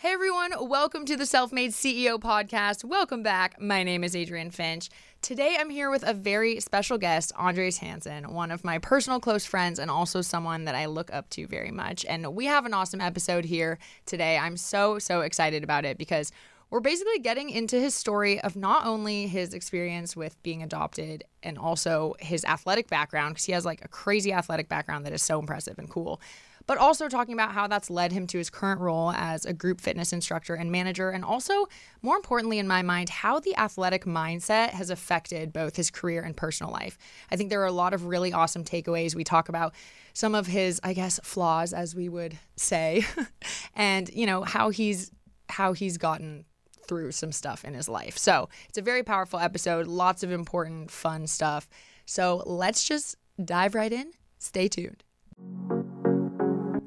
[0.00, 2.84] Hey everyone, welcome to the Self Made CEO podcast.
[2.84, 3.60] Welcome back.
[3.60, 4.90] My name is Adrienne Finch.
[5.22, 9.44] Today I'm here with a very special guest, Andres Hansen, one of my personal close
[9.44, 12.04] friends and also someone that I look up to very much.
[12.04, 14.38] And we have an awesome episode here today.
[14.38, 16.30] I'm so, so excited about it because
[16.70, 21.58] we're basically getting into his story of not only his experience with being adopted and
[21.58, 25.40] also his athletic background, because he has like a crazy athletic background that is so
[25.40, 26.20] impressive and cool
[26.68, 29.80] but also talking about how that's led him to his current role as a group
[29.80, 31.66] fitness instructor and manager, and also,
[32.02, 36.36] more importantly, in my mind, how the athletic mindset has affected both his career and
[36.36, 36.98] personal life.
[37.32, 39.14] I think there are a lot of really awesome takeaways.
[39.14, 39.74] We talk about
[40.12, 43.06] some of his, I guess, flaws, as we would say,
[43.74, 45.10] and, you know, how he's
[45.48, 46.44] how he's gotten
[46.86, 48.18] through some stuff in his life.
[48.18, 51.66] So it's a very powerful episode, lots of important, fun stuff.
[52.04, 54.12] So let's just dive right in.
[54.38, 55.02] Stay tuned.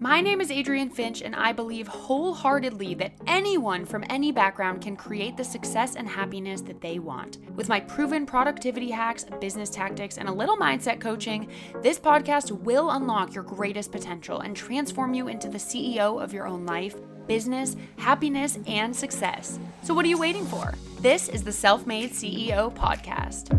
[0.04, 4.96] My name is Adrienne Finch, and I believe wholeheartedly that anyone from any background can
[4.96, 7.38] create the success and happiness that they want.
[7.56, 11.52] With my proven productivity hacks, business tactics, and a little mindset coaching,
[11.84, 16.48] this podcast will unlock your greatest potential and transform you into the CEO of your
[16.48, 16.96] own life,
[17.28, 19.60] business, happiness, and success.
[19.84, 20.74] So, what are you waiting for?
[21.02, 23.52] This is the Self Made CEO podcast.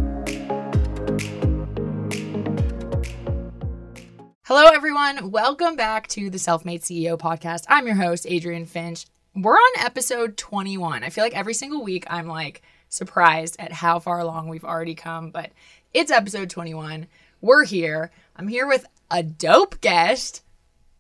[4.54, 5.30] Hello, everyone.
[5.30, 7.64] Welcome back to the Self Made CEO podcast.
[7.70, 9.06] I'm your host, Adrienne Finch.
[9.34, 11.02] We're on episode 21.
[11.02, 14.94] I feel like every single week I'm like surprised at how far along we've already
[14.94, 15.52] come, but
[15.94, 17.06] it's episode 21.
[17.40, 18.10] We're here.
[18.36, 20.42] I'm here with a dope guest.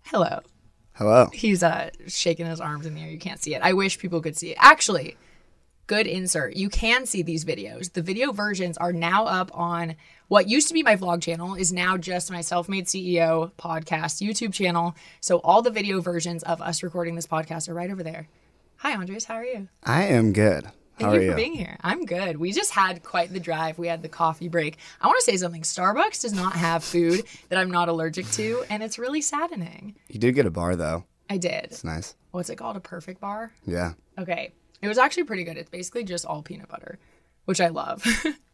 [0.04, 0.40] Hello.
[0.94, 1.28] Hello.
[1.30, 3.10] He's uh shaking his arms in the air.
[3.10, 3.60] You can't see it.
[3.60, 4.56] I wish people could see it.
[4.60, 5.18] Actually,
[5.86, 6.56] good insert.
[6.56, 7.92] You can see these videos.
[7.92, 9.96] The video versions are now up on
[10.28, 14.52] what used to be my vlog channel is now just my self-made CEO podcast YouTube
[14.52, 14.94] channel.
[15.20, 18.28] So all the video versions of us recording this podcast are right over there.
[18.76, 19.68] Hi Andres, how are you?
[19.84, 20.64] I am good.
[20.98, 21.34] Thank How you for you?
[21.34, 21.76] being here.
[21.80, 22.36] I'm good.
[22.36, 23.78] We just had quite the drive.
[23.78, 24.76] We had the coffee break.
[25.00, 25.62] I want to say something.
[25.62, 29.96] Starbucks does not have food that I'm not allergic to, and it's really saddening.
[30.08, 31.04] You did get a bar though.
[31.30, 31.64] I did.
[31.64, 32.14] It's nice.
[32.30, 32.76] What's it called?
[32.76, 33.52] A perfect bar?
[33.66, 33.94] Yeah.
[34.18, 34.52] Okay.
[34.82, 35.56] It was actually pretty good.
[35.56, 36.98] It's basically just all peanut butter,
[37.44, 38.04] which I love.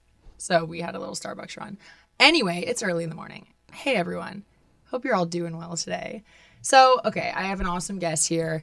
[0.37, 1.79] so we had a little Starbucks run.
[2.21, 3.47] Anyway, it's early in the morning.
[3.73, 4.45] Hey, everyone.
[4.91, 6.23] Hope you're all doing well today.
[6.61, 8.63] So, okay, I have an awesome guest here.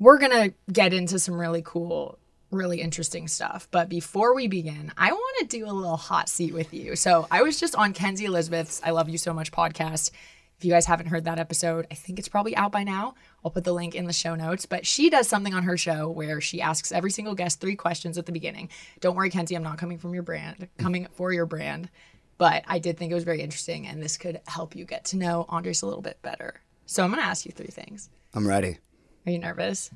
[0.00, 2.18] We're going to get into some really cool,
[2.50, 3.68] really interesting stuff.
[3.70, 6.96] But before we begin, I want to do a little hot seat with you.
[6.96, 10.10] So, I was just on Kenzie Elizabeth's I Love You So Much podcast.
[10.58, 13.14] If you guys haven't heard that episode, I think it's probably out by now.
[13.44, 14.64] I'll put the link in the show notes.
[14.64, 18.16] But she does something on her show where she asks every single guest three questions
[18.16, 18.70] at the beginning.
[19.00, 21.90] Don't worry, Kenzie, I'm not coming from your brand, coming for your brand.
[22.38, 25.16] But I did think it was very interesting, and this could help you get to
[25.16, 26.60] know Andres a little bit better.
[26.86, 28.08] So I'm going to ask you three things.
[28.34, 28.78] I'm ready.
[29.26, 29.90] Are you nervous?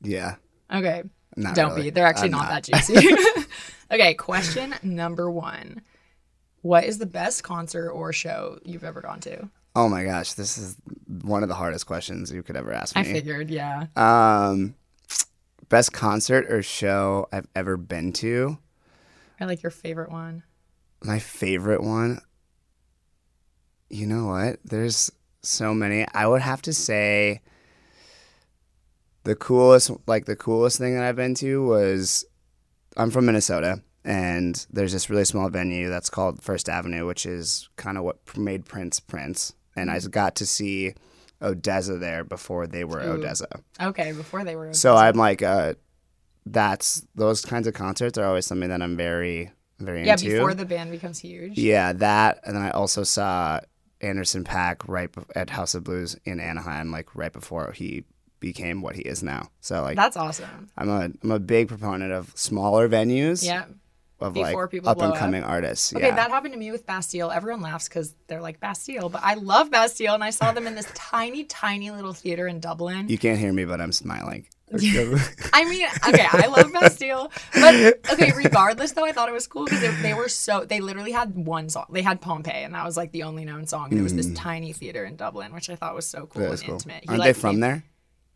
[0.00, 0.36] Yeah.
[0.72, 1.02] Okay.
[1.36, 1.84] Not Don't really.
[1.84, 1.90] be.
[1.90, 2.64] They're actually not, not.
[2.64, 3.08] that juicy.
[3.90, 5.82] okay, question number one.
[6.62, 9.48] What is the best concert or show you've ever gone to?
[9.74, 10.76] Oh my gosh, this is
[11.22, 13.02] one of the hardest questions you could ever ask me.
[13.02, 13.86] I figured, yeah.
[13.96, 14.74] Um,
[15.68, 18.58] best concert or show I've ever been to.
[19.40, 20.44] Or like your favorite one.
[21.02, 22.20] My favorite one.
[23.90, 24.58] You know what?
[24.64, 25.10] There's
[25.42, 26.06] so many.
[26.14, 27.40] I would have to say
[29.24, 32.24] the coolest like the coolest thing that I've been to was
[32.96, 37.68] I'm from Minnesota and there's this really small venue that's called First Avenue, which is
[37.76, 39.54] kind of what made Prince Prince.
[39.76, 40.94] And I got to see
[41.40, 43.18] ODESZA there before they were Ooh.
[43.18, 43.62] ODESZA.
[43.80, 44.68] Okay, before they were.
[44.68, 44.76] ODESZA.
[44.76, 45.74] So I'm like, uh,
[46.46, 50.30] that's those kinds of concerts are always something that I'm very, very yeah, into.
[50.30, 51.56] before the band becomes huge.
[51.56, 53.60] Yeah, that, and then I also saw
[54.00, 58.04] Anderson Paak right at House of Blues in Anaheim, like right before he
[58.40, 59.48] became what he is now.
[59.60, 60.68] So like, That's awesome.
[60.76, 63.64] I'm a I'm a big proponent of smaller venues Yeah.
[64.22, 65.18] Of before like people up and up.
[65.18, 65.94] coming artists.
[65.94, 67.30] Okay, yeah, that happened to me with Bastille.
[67.30, 70.74] Everyone laughs because they're like Bastille, but I love Bastille, and I saw them in
[70.74, 73.08] this tiny, tiny little theater in Dublin.
[73.08, 74.46] you can't hear me, but I'm smiling.
[74.74, 77.74] I mean, okay, I love Bastille, but
[78.12, 78.32] okay.
[78.34, 81.34] Regardless, though, I thought it was cool because they, they were so they literally had
[81.34, 81.86] one song.
[81.90, 83.90] They had Pompeii, and that was like the only known song.
[83.90, 86.44] And it was this tiny theater in Dublin, which I thought was so cool Mm.
[86.44, 86.74] That and cool.
[86.76, 87.02] intimate.
[87.02, 87.84] He, Aren't like, they from there?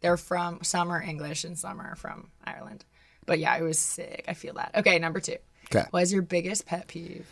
[0.00, 2.84] They're from some are English and some are from Ireland.
[3.24, 4.26] But yeah, it was sick.
[4.28, 4.72] I feel that.
[4.76, 5.36] Okay, number two.
[5.70, 5.84] Okay.
[5.90, 7.26] What is your biggest pet peeve?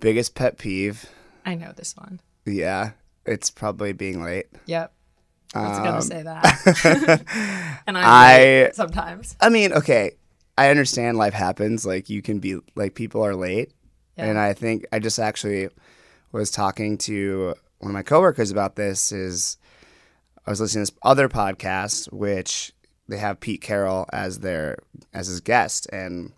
[0.00, 1.06] Biggest pet peeve?
[1.44, 2.20] I know this one.
[2.44, 2.92] Yeah,
[3.24, 4.46] it's probably being late.
[4.66, 4.92] Yep.
[5.54, 7.22] I was gonna Um, say that.
[7.86, 9.36] and I'm I- late sometimes.
[9.40, 10.12] I mean, okay,
[10.58, 11.86] I understand life happens.
[11.86, 13.72] Like you can be like people are late,
[14.16, 14.26] Yeah.
[14.26, 15.68] and I think I just actually
[16.32, 19.12] was talking to one of my coworkers about this.
[19.12, 19.56] Is
[20.46, 22.72] I was listening to this other podcast, which
[23.08, 24.78] they have Pete Carroll as their
[25.14, 26.32] as his guest, and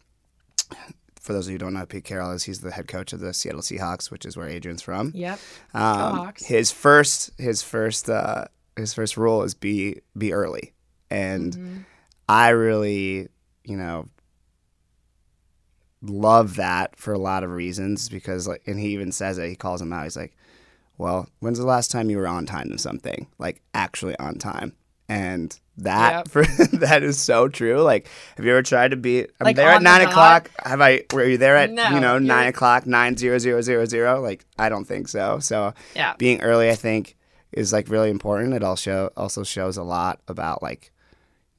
[1.29, 3.21] for those of you who don't know Pete Carroll is, he's the head coach of
[3.21, 5.13] the Seattle Seahawks, which is where Adrienne's from.
[5.15, 5.39] Yep.
[5.75, 6.47] Um, Hawks.
[6.47, 8.47] his first his first uh,
[8.77, 10.73] his first rule is be be early,
[11.11, 11.79] and Mm-hmm.
[12.31, 13.29] I really
[13.65, 14.09] you know
[16.01, 19.57] love that for a lot of reasons because like and he even says it he
[19.57, 20.35] calls him out he's like
[20.97, 24.75] well when's the last time you were on time to something like actually on time
[25.08, 26.28] and that Yep.
[26.28, 26.44] for
[26.78, 29.75] that is so true like have you ever tried to be i'm Like, there on
[29.75, 30.10] at the nine dot?
[30.10, 33.60] o'clock have i were you there at No, you know nine o'clock nine zero zero
[33.60, 36.14] zero zero like i don't think so so Yeah.
[36.19, 37.16] being early i think
[37.52, 40.93] is like really important it also also shows a lot about like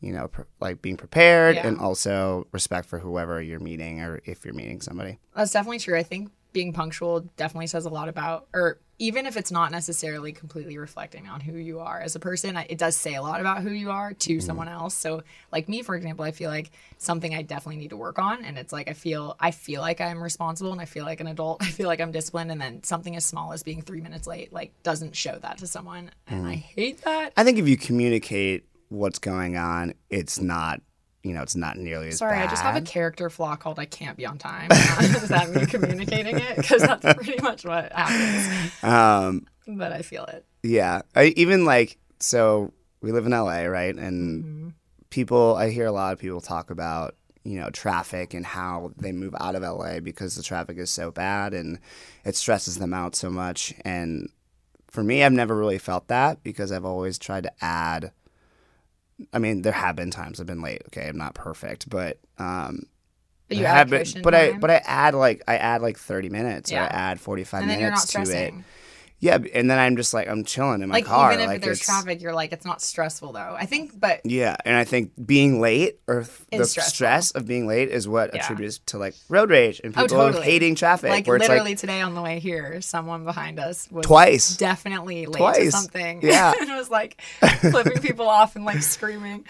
[0.02, 1.68] you know pr- like being prepared Yeah.
[1.68, 5.98] and also respect for whoever you're meeting or if you're meeting somebody That's definitely true.
[5.98, 10.34] I think being punctual definitely says a lot about, or even if it's not necessarily
[10.34, 13.62] completely reflecting on who you are as a person, it does say a lot about
[13.62, 14.46] who you are to mm-hmm.
[14.46, 14.94] someone else.
[14.94, 15.24] So,
[15.54, 18.58] like me, for example, I feel like something I definitely need to work on, and
[18.58, 21.62] it's like I feel I feel like I'm responsible and I feel like an adult.
[21.64, 24.52] I feel like I'm disciplined, and then something as small as being three minutes late
[24.52, 26.62] like doesn't show that to someone, and I mm-hmm.
[26.62, 27.34] hate that.
[27.38, 30.82] i think if you communicate what's going on it's not
[31.24, 32.18] you know it's not nearly as bad.
[32.20, 34.72] Sorry, bad I just have a character flaw called I can't be on time.
[34.72, 36.56] Is that me communicating it?
[36.58, 38.84] Because that's pretty much what happens.
[38.84, 40.46] um But I feel it.
[40.64, 43.96] Yeah, I, even like so we live in LA, right?
[43.96, 44.70] And Mm-hmm.
[45.10, 49.12] people, I hear a lot of people talk about you know traffic and how they
[49.14, 51.80] move out of LA because the traffic is so bad and
[52.26, 53.74] it stresses them out so much.
[53.86, 54.30] And
[54.92, 58.12] for me, I've never really felt that because I've always tried to add.
[59.34, 60.82] I mean, there have been times I've been late.
[60.88, 62.84] Okay, I'm not perfect, but um,
[63.48, 66.72] But you have been- but I but I add like I add like 30 minutes
[66.72, 66.84] or Yeah.
[66.86, 68.54] I add 45 and you're not minutes to it.
[69.22, 71.32] Yeah, and then I'm just like I'm chilling in my Like car.
[71.34, 73.56] even if like there's traffic, you're like it's not stressful though.
[73.58, 76.84] I think, but Yeah, and I think being late or the stressful.
[76.84, 78.42] stress of being late is what Yeah.
[78.44, 80.46] attributes to like road rage and Oh, people totally.
[80.46, 81.10] hating traffic.
[81.10, 84.56] like literally like today on the way here, someone behind us was twice.
[84.56, 86.22] definitely late to something.
[86.24, 86.54] Yeah.
[86.60, 87.22] and it was like
[87.72, 89.46] flipping people off and like screaming.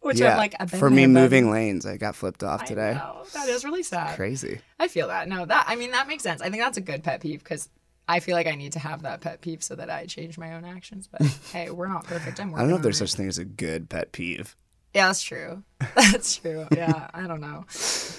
[0.00, 3.00] Which yeah, I'm like, I've been for me moving lanes, I got flipped off today.
[3.34, 4.14] That is really sad.
[4.16, 4.60] Crazy.
[4.78, 5.28] I feel that.
[5.28, 6.40] No, that I mean that makes sense.
[6.40, 7.68] I think that's a good pet peeve because
[8.08, 10.54] I feel like I need to have that pet peeve so that I change my
[10.54, 11.08] own actions.
[11.10, 11.22] But
[11.52, 12.40] hey, we're not perfect.
[12.40, 13.06] I'm I don't know if there's it.
[13.08, 14.56] such thing as a good pet peeve.
[14.94, 15.62] Yeah, that's true.
[15.94, 16.66] That's true.
[16.74, 17.66] Yeah, I don't know.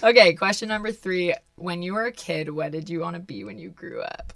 [0.03, 1.33] Okay, question number three.
[1.55, 4.33] When you were a kid, what did you want to be when you grew up?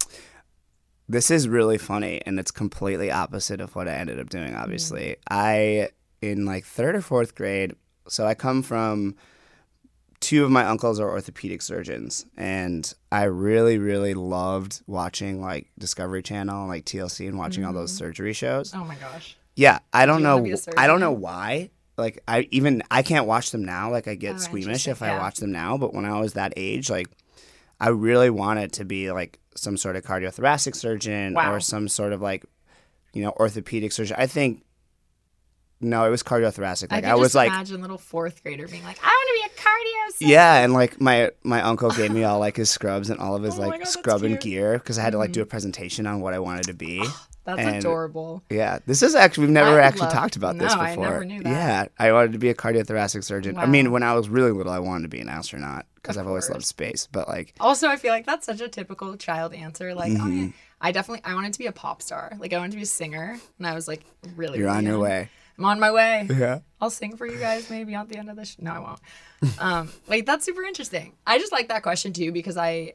[1.08, 4.54] This is really funny, and it's completely opposite of what I ended up doing.
[4.56, 5.16] Obviously, Mm.
[5.30, 5.88] I
[6.20, 7.74] in like third or fourth grade.
[8.08, 9.14] So I come from
[10.24, 16.22] two of my uncles are orthopedic surgeons, and I really, really loved watching like Discovery
[16.22, 17.98] Channel, and, like TLC, and watching all those mm-hmm.
[18.06, 18.72] surgery shows.
[18.74, 19.36] Oh my gosh.
[19.54, 20.56] Yeah, I don't wanna know.
[20.78, 21.68] I don't know why.
[21.98, 23.90] Like I even I can't watch them now.
[23.90, 25.76] Like I get Oh, squeamish if I watch them now.
[25.76, 27.08] But when I was that age, like
[27.78, 31.52] I really wanted to be like some sort of cardiothoracic surgeon Wow.
[31.52, 32.46] or some sort of like
[33.12, 34.16] you know orthopedic surgeon.
[34.18, 34.64] I think
[35.84, 36.88] no, it was cardiothoracic.
[36.90, 39.48] I Like can I, was like imagine little fourth grader being like, I want to
[39.48, 40.12] be a cardio.
[40.18, 43.36] surgeon." yeah, and like my my uncle gave me all like his scrubs and all
[43.36, 44.34] of his Oh like God, that's scrub and.
[44.34, 44.48] Mm-hmm.
[44.48, 47.04] gear because I had to like do a presentation on what I wanted to be.
[47.46, 48.42] That's and- adorable.
[48.48, 51.04] Yeah, this is actually we've never actually love- talked about this No, I before.
[51.10, 51.50] never knew that.
[51.98, 53.58] Yeah, I wanted to be a cardiothoracic surgeon.
[53.58, 56.26] I mean, when I was really little, I wanted to be an astronaut because I've
[56.26, 57.06] always loved space.
[57.12, 59.92] But like, Also, I feel like that's such a typical child answer.
[59.94, 60.42] Like, oh, Mm-hmm.
[60.46, 60.48] yeah.
[60.80, 62.32] I definitely I wanted to be a pop star.
[62.38, 64.00] Like, I wanted to be a singer, and I was like,
[64.36, 64.58] really.
[64.58, 65.28] you're really on your way.
[65.58, 66.26] I'm on my way.
[66.30, 66.60] Yeah.
[66.80, 68.50] I'll sing for you guys maybe at the end of this.
[68.50, 69.60] Sh- no, I won't.
[69.62, 71.14] um, like that's super interesting.
[71.26, 72.94] I just like that question too because I,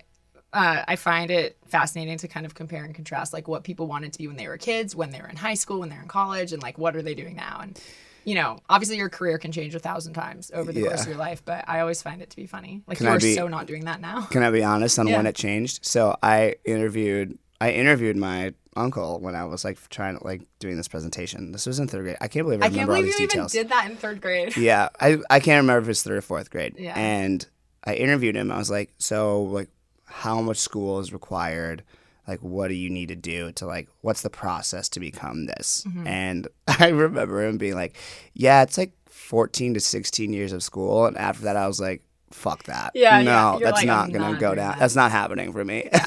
[0.51, 4.13] uh, I find it fascinating to kind of compare and contrast like what people wanted
[4.13, 6.07] to be when they were kids, when they were in high school, when they're in
[6.07, 7.59] college, and like what are they doing now?
[7.61, 7.79] And
[8.25, 11.17] you know, obviously your career can change a thousand times over the course of your
[11.17, 12.81] life, but I always find it to be funny.
[12.85, 14.23] Like Can you I are be- so not doing that now.
[14.23, 15.17] Can I be honest on Yeah.
[15.17, 15.85] when it changed?
[15.85, 20.77] So I interviewed I interviewed my uncle when I was like trying to like doing
[20.77, 21.51] this presentation.
[21.51, 22.17] This was in third grade.
[22.21, 23.53] I can't believe I, I can't believe these you details.
[23.53, 24.55] even did that in third grade.
[24.55, 26.75] Yeah, I I can't remember if it's third or fourth grade.
[26.77, 26.93] Yeah.
[26.97, 27.45] And
[27.83, 28.51] I interviewed him.
[28.51, 29.69] I was like, so like,
[30.05, 31.83] how much school is required?
[32.27, 35.83] Like, what do you need to do to like, what's the process to become this?
[35.87, 36.07] Mm-hmm.
[36.07, 37.97] And I remember him being like,
[38.33, 41.05] yeah, it's like fourteen to sixteen years of school.
[41.05, 42.91] And after that, I was like, fuck that.
[42.95, 43.65] Yeah, no, yeah.
[43.65, 44.71] That's like, not I'm gonna not go down.
[44.71, 44.79] that.
[44.79, 45.89] That's not happening for me.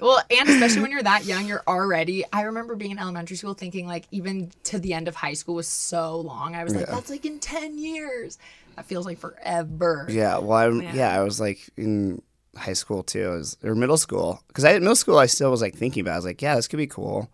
[0.00, 2.24] well, and especially when you're that young, you're already.
[2.32, 5.54] I remember being in elementary school thinking like even to the end of high school
[5.54, 6.54] was so long.
[6.54, 6.94] I was like, Yeah.
[6.94, 8.38] that's like in ten years.
[8.76, 10.06] That feels like forever.
[10.10, 10.94] Yeah, well, I'm, Yeah.
[10.94, 11.18] yeah.
[11.20, 12.20] I was like in
[12.56, 15.60] high school too, I was, or middle school, because I middle school I still was
[15.62, 16.10] like thinking about.
[16.12, 16.14] It.
[16.14, 17.30] I was like, yeah, this could be cool,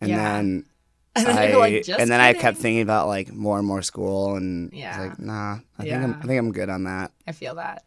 [0.00, 0.16] and Yeah.
[0.16, 0.64] then
[1.18, 3.82] And then I, like, "Just and then I kept thinking about like more and more
[3.82, 4.94] school, and Yeah.
[4.94, 7.10] I was like, nah, I think I'm, I think I'm good on that.
[7.26, 7.82] I feel that.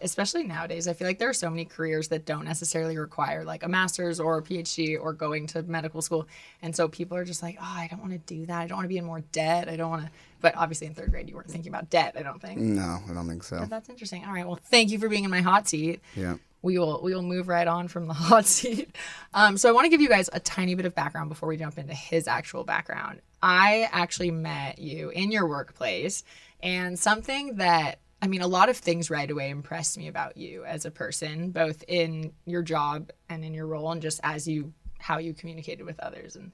[0.00, 3.62] Especially nowadays, I feel like there are so many careers that don't necessarily require like
[3.62, 6.28] a master's or a PhD or going to medical school.
[6.60, 8.60] And so people are just like, oh, I don't want to do that.
[8.60, 9.68] I don't want to be in more debt.
[9.68, 10.10] I don't want to.
[10.40, 12.58] But obviously, in third grade, you weren't thinking about debt, I don't think.
[12.58, 13.60] No, I don't think so.
[13.60, 14.24] But that's interesting.
[14.24, 14.46] All right.
[14.46, 16.00] Well, thank you for being in my hot seat.
[16.16, 16.36] Yeah.
[16.62, 18.94] We will we will move right on from the hot seat.
[19.34, 21.56] Um, so I want to give you guys a tiny bit of background before we
[21.56, 23.20] jump into his actual background.
[23.42, 26.22] I actually met you in your workplace,
[26.62, 30.64] and something that I mean, a lot of things right away impressed me about you
[30.64, 34.72] as a person, both in your job and in your role, and just as you
[34.98, 36.52] how you communicated with others and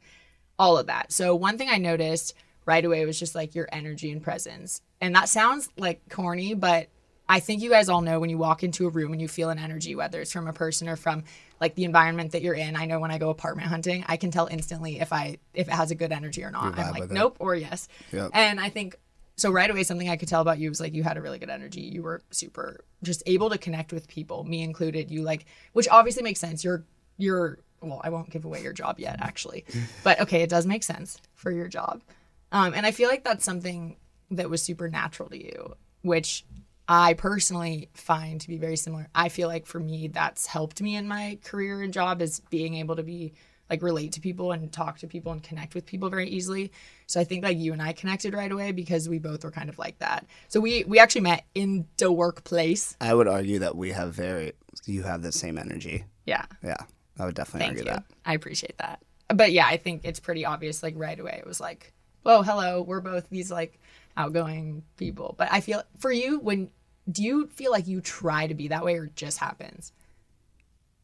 [0.58, 1.12] all of that.
[1.12, 2.34] So one thing I noticed
[2.64, 4.80] right away was just like your energy and presence.
[5.00, 6.88] And that sounds like corny, but
[7.28, 9.50] I think you guys all know when you walk into a room and you feel
[9.50, 11.24] an energy, whether it's from a person or from
[11.60, 12.74] like the environment that you're in.
[12.74, 15.74] I know when I go apartment hunting, I can tell instantly if I if it
[15.74, 16.78] has a good energy or not.
[16.78, 17.88] I'm like nope or yes.
[18.12, 18.30] Yep.
[18.32, 18.96] And I think
[19.38, 21.38] so right away something I could tell about you was like you had a really
[21.38, 21.80] good energy.
[21.80, 25.10] You were super just able to connect with people, me included.
[25.10, 26.64] You like which obviously makes sense.
[26.64, 26.84] You're
[27.16, 29.64] you're well, I won't give away your job yet actually.
[30.04, 32.02] But okay, it does make sense for your job.
[32.50, 33.96] Um, and I feel like that's something
[34.32, 36.44] that was super natural to you, which
[36.88, 39.08] I personally find to be very similar.
[39.14, 42.74] I feel like for me, that's helped me in my career and job is being
[42.74, 43.34] able to be
[43.70, 46.72] like relate to people and talk to people and connect with people very easily.
[47.06, 49.68] So I think like you and I connected right away because we both were kind
[49.68, 50.26] of like that.
[50.48, 52.96] So we we actually met in the workplace.
[53.00, 54.52] I would argue that we have very,
[54.86, 56.04] you have the same energy.
[56.26, 56.44] Yeah.
[56.62, 56.76] Yeah,
[57.18, 57.96] I would definitely Thank argue you.
[57.96, 58.04] that.
[58.24, 59.02] I appreciate that.
[59.28, 60.82] But yeah, I think it's pretty obvious.
[60.82, 63.78] Like right away, it was like, "Whoa, hello, we're both these like
[64.16, 66.70] outgoing people." But I feel for you, when
[67.10, 69.92] do you feel like you try to be that way, or it just happens?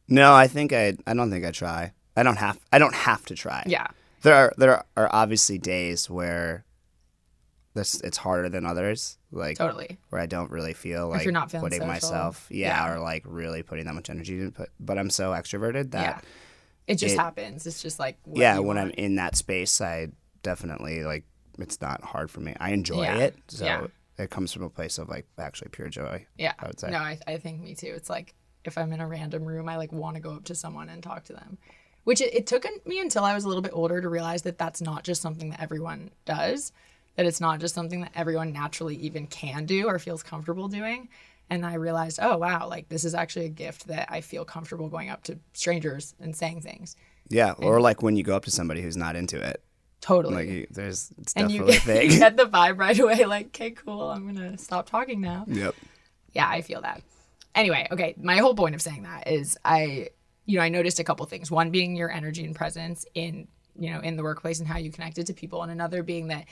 [0.08, 0.96] No, I think I.
[1.06, 1.92] I don't think I try.
[2.16, 2.58] I don't have.
[2.72, 3.62] I don't have to try.
[3.66, 3.86] Yeah,
[4.22, 6.64] There are there are obviously days where
[7.74, 9.18] this it's harder than others.
[9.32, 9.98] Like totally.
[10.10, 11.92] where I don't really feel like you're not feeling putting social.
[11.92, 12.94] myself, yeah, Yeah.
[12.94, 14.70] or like really putting that much energy into it.
[14.78, 16.20] But I'm so extroverted that yeah,
[16.86, 17.66] it just it- happens.
[17.66, 20.08] It's just like yeah, when I'm in that space, I
[20.42, 21.24] definitely like
[21.58, 22.54] it's not hard for me.
[22.60, 23.18] I enjoy Yeah.
[23.18, 26.26] it, so it comes from a place of like actually pure joy.
[26.38, 26.90] Yeah, I would say.
[26.90, 27.92] No, I, I think me too.
[27.96, 30.54] It's like if I'm in a random room, I like want to go up to
[30.54, 31.58] someone and talk to them.
[32.04, 34.58] Which it, it took me until I was a little bit older to realize that
[34.58, 36.72] that's not just something that everyone does.
[37.16, 41.08] That it's not just something that everyone naturally even can do or feels comfortable doing.
[41.50, 44.88] And I realized, oh wow, like this is actually a gift that I feel comfortable
[44.88, 46.96] going up to strangers and saying things.
[47.28, 49.62] Yeah, or like when you go up to somebody who's not into it,
[50.00, 50.34] Totally.
[50.34, 53.70] like you, there's it's and you get, you get the vibe right away, like, okay,
[53.70, 55.44] cool, I'm gonna stop talking now.
[55.48, 55.74] yep.
[56.32, 57.02] Yeah, I feel that.
[57.54, 60.08] Anyway, okay, my whole point of saying that is I,
[60.46, 61.50] you know, I noticed a couple things.
[61.50, 63.48] One being your energy and presence in,
[63.78, 66.46] you know, in the workplace and how you connected to people, and another being that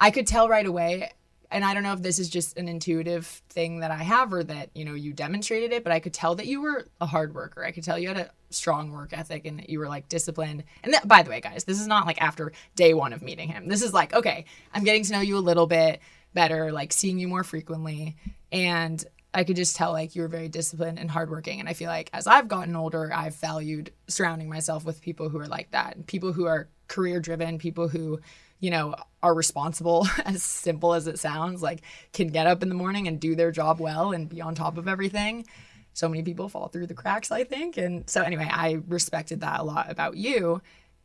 [0.00, 1.10] I could tell right away.
[1.50, 4.44] And I don't know if this is just an intuitive thing that I have or
[4.44, 7.34] that, you know, you demonstrated it, but I could tell that you were a hard
[7.34, 7.64] worker.
[7.64, 10.64] I could tell you had a strong work ethic and that you were like disciplined.
[10.82, 13.48] And that, by the way, guys, this is not like after day one of meeting
[13.48, 13.66] him.
[13.66, 16.00] This is like, okay, I'm getting to know you a little bit
[16.34, 18.16] better, like seeing you more frequently.
[18.52, 19.02] And
[19.34, 21.60] I could just tell like you were very disciplined and hardworking.
[21.60, 25.38] And I feel like as I've gotten older, I've valued surrounding myself with people who
[25.38, 28.20] are like that, people who are career driven, people who,
[28.60, 31.82] you know, are responsible, as simple as it sounds, like
[32.12, 34.78] can get up in the morning and do their job well and be on top
[34.78, 35.44] of everything.
[35.92, 37.76] So many people fall through the cracks, I think.
[37.76, 40.62] And so, anyway, I respected that a lot about you.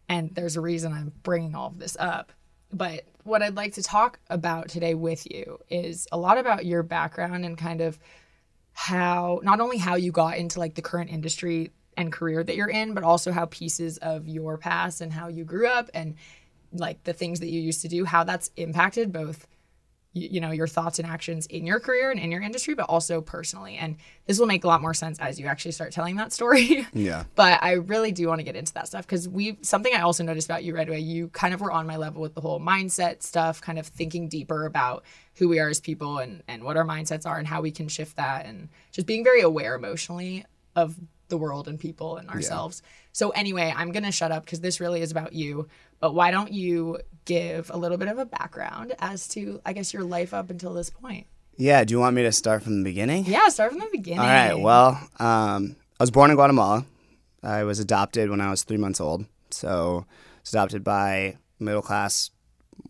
[0.07, 2.31] And there's a reason I'm bringing all of this up.
[2.73, 6.83] But what I'd like to talk about today with you is a lot about your
[6.83, 7.99] background and kind of
[8.73, 12.69] how not only how you got into like the current industry and career that you're
[12.69, 16.15] in, but also how pieces of your past and how you grew up and
[16.73, 19.45] like the things that you used to do, how that's impacted both
[20.13, 23.19] you, know your thoughts and actions in your career and in your industry, but also
[23.19, 23.77] personally.
[23.77, 26.87] And this will make a lot more sense as you actually start telling that story.
[26.93, 27.23] Yeah.
[27.35, 30.23] but I really do want to get into that stuff because we something I also
[30.23, 30.99] noticed about you right away.
[30.99, 34.29] You kind of were on my level with the whole mindset stuff, kind of thinking
[34.29, 35.03] deeper about
[35.35, 37.87] who we are as people and and what our mindsets are and how we can
[37.87, 40.95] shift that, and just being very aware emotionally of
[41.29, 42.81] the world and people and ourselves.
[43.11, 45.67] So anyway, I'm gonna shut up because this really is about you.
[45.99, 49.93] But why don't you give a little bit of a background as to I guess
[49.93, 51.27] your life up until this point?
[51.55, 51.83] Yeah.
[51.83, 53.25] Do you want me to start from the beginning?
[53.25, 54.19] Yeah, start from the beginning.
[54.19, 54.53] All right.
[54.53, 54.89] Well,
[55.19, 56.85] um, I was born in Guatemala.
[57.41, 59.25] I was adopted when I was three months old.
[59.49, 62.31] So, I was adopted by middle class,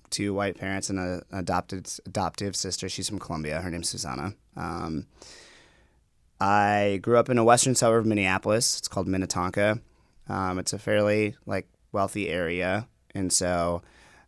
[0.09, 2.87] two white parents and a an adopted adoptive sister.
[2.87, 3.61] She's from Colombia.
[3.61, 4.33] Her name's Susanna.
[4.55, 5.07] Um,
[6.39, 8.77] I grew up in a western suburb of Minneapolis.
[8.77, 9.79] It's called Minnetonka.
[10.27, 13.81] Um, it's a fairly like wealthy area, and so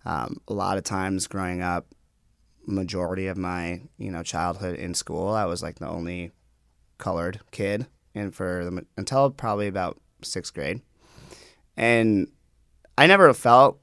[0.05, 1.87] um, a lot of times growing up,
[2.67, 6.31] majority of my you know childhood in school, I was like the only
[6.97, 10.81] colored kid, and for the, until probably about sixth grade,
[11.77, 12.27] and
[12.97, 13.79] I never felt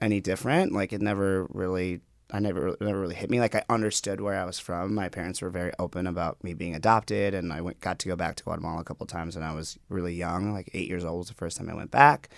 [0.00, 0.72] any different.
[0.72, 2.00] Like it never really,
[2.32, 3.40] I never, never really hit me.
[3.40, 4.94] Like I understood where I was from.
[4.94, 8.16] My parents were very open about me being adopted, and I went got to go
[8.16, 11.18] back to Guatemala a couple times when I was really young, like eight years old
[11.18, 12.28] was the first time I went back,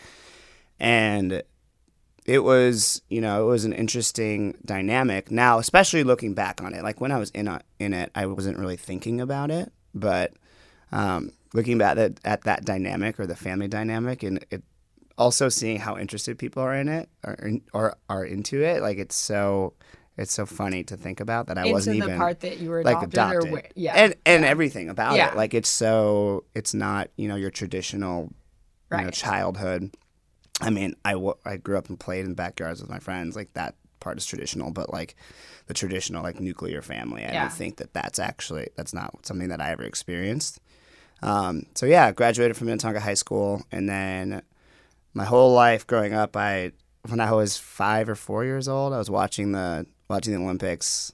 [0.81, 1.43] and
[2.25, 6.83] it was you know it was an interesting dynamic now especially looking back on it
[6.83, 10.33] like when i was in, a, in it i wasn't really thinking about it but
[10.93, 14.63] um, looking back at, at that dynamic or the family dynamic and it
[15.19, 17.37] also seeing how interested people are in it or,
[17.73, 19.75] or are into it like it's so
[20.17, 22.71] it's so funny to think about that i Into wasn't the even part that you
[22.71, 23.49] were like adopted, adopted.
[23.49, 25.29] or where, yeah, and and everything about Yeah.
[25.29, 28.33] it like it's so it's not you know your traditional
[28.91, 29.91] you know childhood.
[30.61, 31.15] I mean I
[31.47, 34.71] I grew up and played in backyards with my friends like that part is traditional
[34.71, 35.15] but like
[35.67, 37.43] the traditional like nuclear family i Yeah.
[37.43, 40.61] don't think that that's actually that's not something that i ever experienced.
[41.23, 44.43] Um, so yeah graduated from minnetonka high school and then
[45.15, 46.73] my whole life growing up i
[47.09, 51.13] when i was five or four years old i was watching the watching the olympics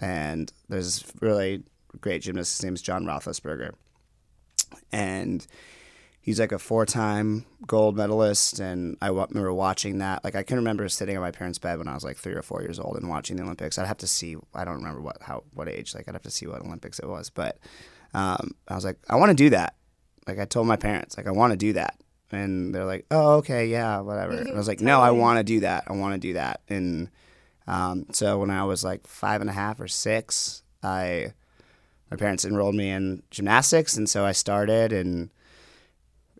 [0.00, 1.62] and there's really
[2.00, 3.72] great gymnast his name's john roethlisberger.
[4.92, 5.46] And
[6.20, 10.24] he's like a four-time gold medalist and i wa- remember watching that.
[10.24, 12.42] Like i can remember sitting on my parents bed when i was like three or
[12.42, 13.78] four years old and watching the olympics.
[13.78, 16.30] I'd have to see i don't remember what how what age like i'd have to
[16.30, 17.58] see what olympics it was but
[18.12, 19.74] um, i was like i want to do that.
[20.26, 21.98] Like i told my parents like i want to do that
[22.32, 24.32] and they're like oh okay yeah whatever.
[24.32, 26.60] And i was like no i want to do that i want to do that.
[26.68, 27.10] And
[27.66, 31.32] um, so when i was like five and a half or six i
[32.10, 35.30] my parents enrolled me in gymnastics and so i started and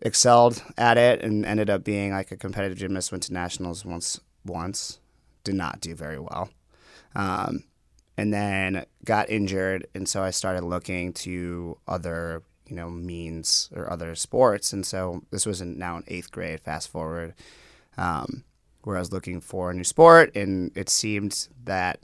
[0.01, 4.19] excelled at it and ended up being like a competitive gymnast went to nationals once
[4.45, 4.99] once
[5.43, 6.49] did not do very well
[7.15, 7.63] um,
[8.15, 13.91] and then got injured and so i started looking to other you know means or
[13.91, 14.73] other sports.
[14.73, 17.33] And so this was in, now in eighth grade fast forward.
[17.97, 18.43] Um,
[18.83, 21.99] where i was looking for a new sport and it seemed that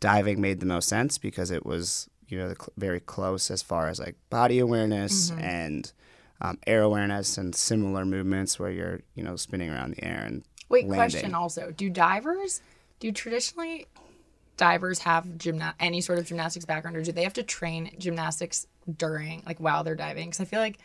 [0.00, 3.62] diving made the most sense because it was you know the cl- very close as
[3.62, 5.92] far as like body awareness and
[6.40, 10.44] um, air awareness and similar movements where you're you know spinning around the air and
[10.68, 10.96] Wait, landing.
[10.96, 12.60] question also: Do divers,
[12.98, 13.86] do traditionally
[14.56, 18.66] divers have gymna- any sort of gymnastics background, or do they have to train gymnastics
[18.96, 20.28] during, like, while they're diving?
[20.28, 20.78] Because I feel like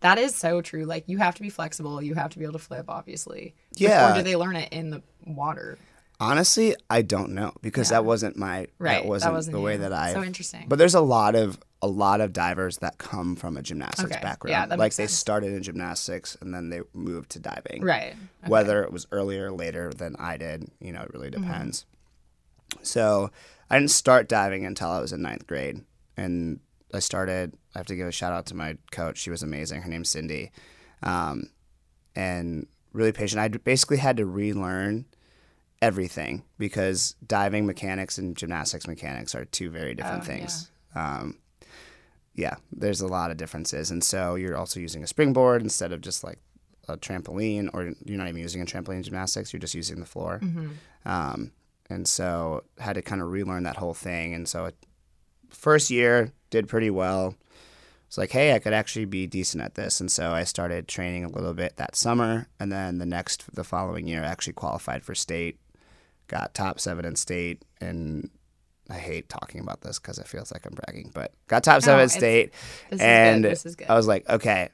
[0.00, 0.84] that is so true.
[0.84, 2.02] Like, you have to be flexible.
[2.02, 3.54] You have to be able to flip, obviously.
[3.76, 4.10] Yeah.
[4.10, 5.78] Or do they learn it in the water?
[6.20, 7.96] honestly i don't know because Yeah.
[7.96, 10.66] that wasn't my Right, that that wasn't, wasn't the way that i So interesting.
[10.68, 14.20] but there's a lot of a lot of divers that come from a gymnastics Okay,
[14.22, 15.18] background yeah, that like makes they sense.
[15.18, 18.12] started in gymnastics and then they moved to diving Right.
[18.12, 18.48] Okay.
[18.50, 21.42] whether it was earlier or later than I did, you know, it really Mm-hmm.
[21.42, 21.86] depends.
[22.82, 23.30] So
[23.68, 25.84] I didn't start diving until I was in ninth grade.
[26.16, 26.60] And
[26.92, 29.18] I started, I have to give a shout out to my coach.
[29.18, 29.82] She was amazing.
[29.82, 30.50] Her name's Cindy.
[31.02, 31.50] Um,
[32.14, 33.40] and really patient.
[33.40, 35.06] I basically had to relearn
[35.80, 40.70] everything because diving mechanics and gymnastics mechanics are two very different Oh, things.
[40.94, 41.38] Um,
[42.34, 43.90] yeah, there's a lot of differences.
[43.90, 46.38] And so you're also using a springboard instead of just like
[46.88, 50.06] a trampoline, or you're not even using a trampoline in gymnastics, you're just using the
[50.06, 50.40] floor.
[51.04, 51.52] Um,
[51.90, 54.34] and so had to kind of relearn that whole thing.
[54.34, 54.76] And so it,
[55.52, 57.34] first year did pretty well.
[58.08, 60.00] It's like, hey, I could actually be decent at this.
[60.00, 62.46] And so I started training a little bit that summer.
[62.60, 65.58] And then the next, the following year, I actually qualified for state,
[66.28, 67.64] got top seven in state.
[67.80, 68.28] And
[68.90, 72.02] I hate talking about this because it feels like I'm bragging, but got top seven
[72.02, 72.52] in state.
[72.90, 73.52] This and is good.
[73.52, 73.88] This is good.
[73.88, 74.68] I was like, okay,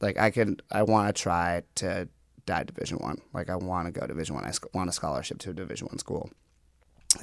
[0.00, 2.08] like I can, I want to try to
[2.48, 3.20] die Division One.
[3.32, 4.44] Like I want to go Division One.
[4.44, 6.30] I sc- want a scholarship to a Division One school,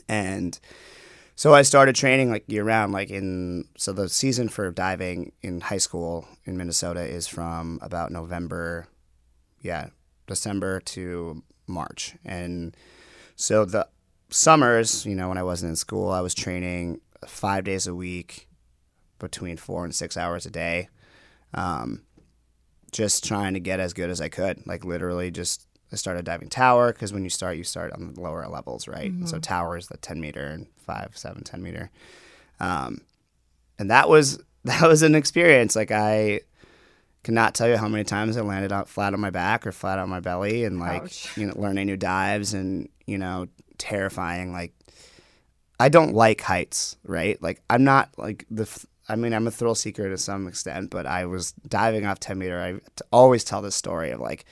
[0.07, 0.59] and
[1.35, 2.93] so I started training like year round.
[2.93, 8.11] Like in so the season for diving in high school in Minnesota is from about
[8.11, 8.87] November,
[9.61, 9.87] yeah,
[10.27, 12.75] December to March, and
[13.35, 13.87] so the
[14.29, 18.47] summers, you know, when I wasn't in school, I was training five days a week,
[19.19, 20.89] between four and six hours a day,
[21.53, 22.03] um,
[22.91, 24.65] just trying to get as good as I could.
[24.67, 28.21] Like literally, just I started diving tower because when you start, you start on the
[28.21, 29.11] lower levels, right?
[29.25, 31.89] So tower is the ten meter and five, seven, 10 meter,
[32.59, 33.01] um,
[33.77, 35.75] and that was that was an experience.
[35.75, 36.41] Like I
[37.23, 39.99] cannot tell you how many times I landed out flat on my back or flat
[39.99, 41.37] on my belly, and like Ouch.
[41.37, 44.51] you know, learning new dives and you know, terrifying.
[44.51, 44.73] Like
[45.79, 47.41] I don't like heights, right?
[47.41, 48.69] Like I'm not like the.
[49.07, 52.39] I mean, I'm a thrill seeker to some extent, but I was diving off 10
[52.39, 52.59] meter.
[52.59, 52.79] I
[53.11, 54.45] always tell this story of like,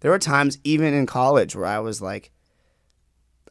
[0.00, 2.32] there were times even in college where I was like,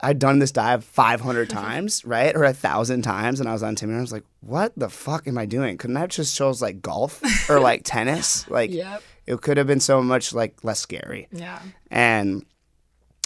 [0.02, 2.36] I'd done this dive 500 times, right?
[2.36, 3.40] Or a thousand times.
[3.40, 5.78] And I was on Timmy and I was like, what the fuck am I doing?
[5.78, 8.50] Couldn't I have just chose like golf or like tennis?
[8.50, 9.04] Like, Yep.
[9.28, 11.28] it could have been so much like less scary.
[11.32, 11.60] Yeah.
[11.92, 12.46] And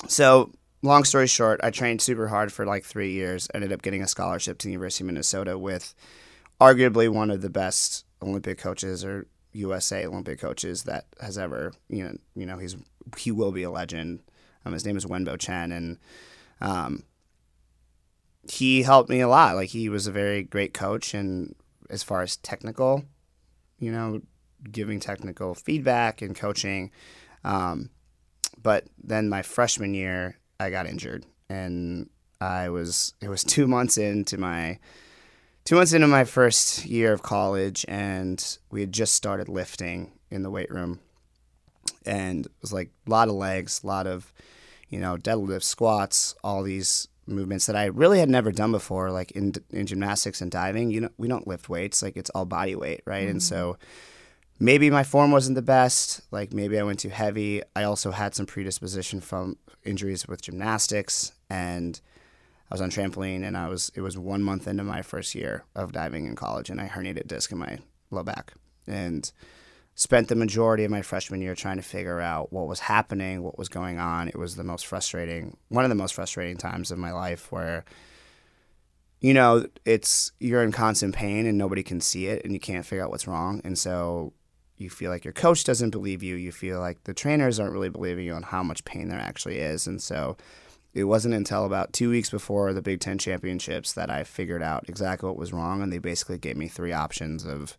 [0.08, 3.48] so, long story short, I trained super hard for like three years.
[3.54, 5.94] Ended up getting a scholarship to the University of Minnesota with
[6.60, 12.04] arguably one of the best Olympic coaches or USA Olympic coaches that has ever, you
[12.04, 12.76] know, you know, he's
[13.18, 14.20] he will be a legend.
[14.66, 16.00] Um, his name is Wenbo Chen, and
[16.64, 17.04] um,
[18.50, 19.56] he helped me a lot.
[19.56, 21.54] Like he was a very great coach, and
[21.90, 23.04] as far as technical,
[23.80, 24.22] you know,
[24.72, 26.90] giving technical feedback and coaching.
[27.44, 27.90] Um,
[28.62, 32.10] but then my freshman year, I got injured, and
[32.42, 34.80] I was it was two months into my
[35.66, 40.44] two months into my first year of college, and we had just started lifting in
[40.44, 41.02] the weight room,
[42.06, 44.34] and it was like a lot of legs, a lot of
[44.94, 49.32] you know deadlifts, squats, all these movements that I really had never done before, like
[49.32, 50.92] in in gymnastics and diving.
[50.92, 53.28] You know, we don't lift weights; like it's all body weight, right?
[53.28, 54.66] And so mm-hmm.
[54.66, 56.22] maybe my form wasn't the best.
[56.30, 57.64] Like maybe I went too heavy.
[57.76, 62.00] I also had some predisposition from injuries with gymnastics, and
[62.70, 65.64] I was on trampoline, and I was it was one month into my first year
[65.76, 67.80] of diving in college, and I herniated disc in my
[68.12, 68.54] low back,
[68.86, 69.32] and
[69.96, 73.58] spent the majority of my freshman year trying to figure out what was happening, what
[73.58, 74.28] was going on.
[74.28, 77.86] It was the most frustrating, one of the most frustrating times of my life where
[79.24, 82.86] you know, it's you're in constant pain and nobody can see it and you can't
[82.86, 83.62] figure out what's wrong.
[83.64, 84.34] And so
[84.76, 86.36] you feel like your coach doesn't believe you.
[86.36, 89.60] You feel like the trainers aren't really believing you on how much pain there actually
[89.60, 89.88] is.
[89.88, 90.36] And so
[90.94, 94.90] it wasn't until about two weeks before the Big Ten championships that I figured out
[94.90, 95.82] exactly what was wrong.
[95.82, 97.78] And they basically gave me three options of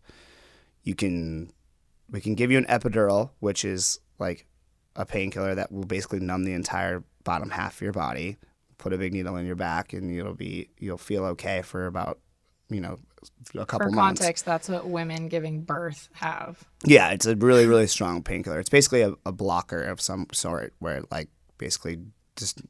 [0.83, 1.53] you can
[2.09, 4.45] we can give you an epidural, which is like
[4.95, 8.37] a painkiller that will basically numb the entire bottom half of your body.
[8.77, 12.19] Put a big needle in your back, and you'll be you'll feel okay for about
[12.69, 12.97] you know
[13.55, 14.19] a couple For months.
[14.21, 16.63] context, that's what women giving birth have.
[16.83, 18.59] Yeah, it's a really really strong painkiller.
[18.59, 21.99] It's basically a, a blocker of some sort where it like basically
[22.35, 22.61] just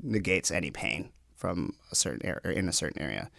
[0.00, 3.30] negates any pain from a certain area or in a certain area.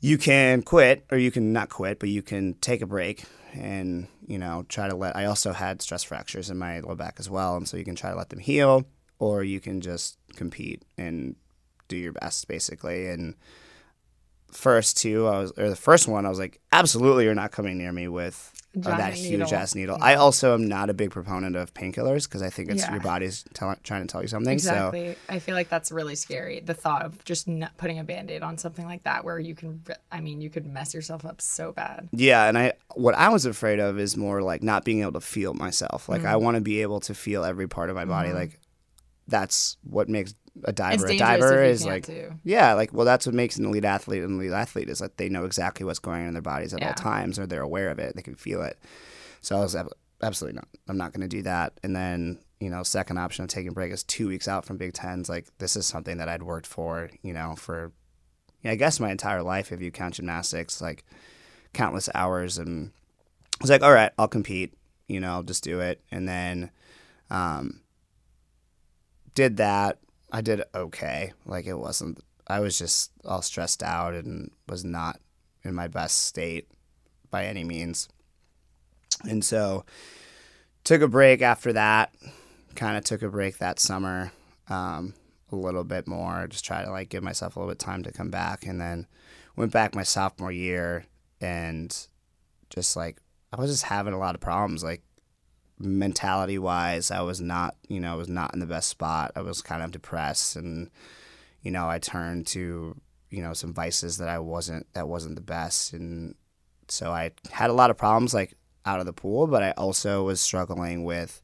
[0.00, 4.08] You can quit or you can not quit, but you can take a break and
[4.26, 5.16] you know try to let.
[5.16, 7.96] I also had stress fractures in my low back as well, and so you can
[7.96, 8.84] try to let them heal,
[9.18, 11.36] or you can just compete and
[11.88, 13.34] do your best basically and
[14.54, 17.76] first two, I was or the first one, I was like, absolutely, you're not coming
[17.76, 19.54] near me with uh, that huge needle.
[19.54, 19.98] ass needle.
[20.00, 22.92] I also am not a big proponent of painkillers because I think it's Yeah.
[22.92, 24.58] your body's tell, trying to tell you something.
[24.58, 25.16] So Exactly.
[25.28, 26.60] I feel like that's really scary.
[26.60, 29.82] The thought of just not putting a band-aid on something like that where you can
[30.10, 32.08] I mean, you could mess yourself up so bad.
[32.12, 35.20] yeah, and I what I was afraid of is more like not being able to
[35.20, 36.08] feel myself.
[36.08, 36.26] Like Mm.
[36.26, 38.32] I want to be able to feel every part of my body.
[38.32, 38.60] Like
[39.26, 42.32] that's what makes a diver a diver is like too.
[42.44, 45.28] Yeah, like well, that's what makes an elite athlete an elite athlete is that they
[45.28, 46.88] know exactly what's going on in their bodies at Yeah.
[46.88, 48.14] all times, or they're aware of it.
[48.14, 48.78] They can feel it.
[49.40, 49.76] So I was
[50.22, 50.68] absolutely not.
[50.88, 51.72] I'm not going to do that.
[51.82, 54.76] And then you know, second option of taking a break is two weeks out from
[54.78, 55.28] Big Tens.
[55.28, 57.92] Like this is something that I'd worked for, you know, for
[58.62, 61.04] yeah, I guess my entire life if you count gymnastics, like
[61.74, 62.56] countless hours.
[62.56, 62.92] And
[63.60, 64.72] I was like, all right, I'll compete.
[65.08, 66.00] You know, I'll just do it.
[66.10, 66.70] And then
[67.28, 67.80] um,
[69.34, 69.98] did that.
[70.34, 71.32] I did okay.
[71.46, 72.18] Like it wasn't.
[72.48, 75.20] I was just all stressed out and was not
[75.62, 76.68] in my best state
[77.30, 78.08] by any means.
[79.22, 79.84] And so
[80.82, 82.12] took a break after that.
[82.74, 84.32] Kind of took a break that summer,
[84.68, 85.14] um,
[85.52, 86.48] a little bit more.
[86.48, 89.06] Just try to like give myself a little bit time to come back, and then
[89.54, 91.06] went back my sophomore year
[91.40, 92.08] and
[92.70, 93.18] just like
[93.52, 94.82] I was just having a lot of problems.
[94.82, 95.04] Like
[95.78, 99.32] mentality wise, I was not, you know, I was not in the best spot.
[99.36, 100.90] I was kind of depressed and,
[101.62, 102.96] you know, I turned to,
[103.30, 105.92] you know, some vices that I wasn't, that wasn't the best.
[105.92, 106.34] And
[106.88, 108.54] so I had a lot of problems like
[108.86, 111.42] out of the pool, but I also was struggling with,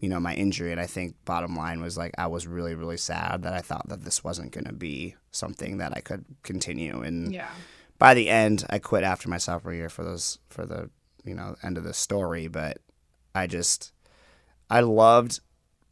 [0.00, 0.72] you know, my injury.
[0.72, 3.88] And I think bottom line was like, I was really, really sad that I thought
[3.88, 7.00] that this wasn't going to be something that I could continue.
[7.00, 7.48] And, Yeah.
[7.98, 10.90] by the end, I quit after my sophomore year for those for the
[11.24, 12.46] you know end of the story.
[12.46, 12.78] But
[13.36, 13.92] I just
[14.70, 15.40] I loved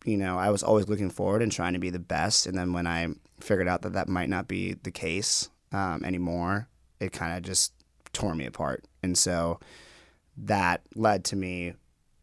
[0.04, 2.46] you know I was always looking forward and trying to be the best.
[2.46, 3.08] And then when I
[3.40, 6.68] figured out that that might not be the case um, anymore,
[7.00, 7.72] it kind of just
[8.12, 8.84] tore me apart.
[9.02, 9.60] And so
[10.36, 11.74] that led to me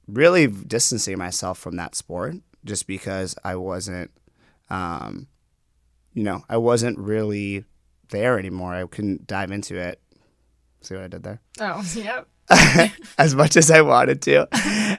[0.07, 4.12] really distancing myself from that sport just because I wasn't
[4.69, 5.27] um,
[6.13, 7.65] you know I wasn't really
[8.10, 8.73] there anymore.
[8.73, 10.01] I couldn't dive into it.
[10.81, 11.41] See what I did there?
[11.60, 12.27] Oh, yep.
[13.17, 14.41] as much as I wanted to.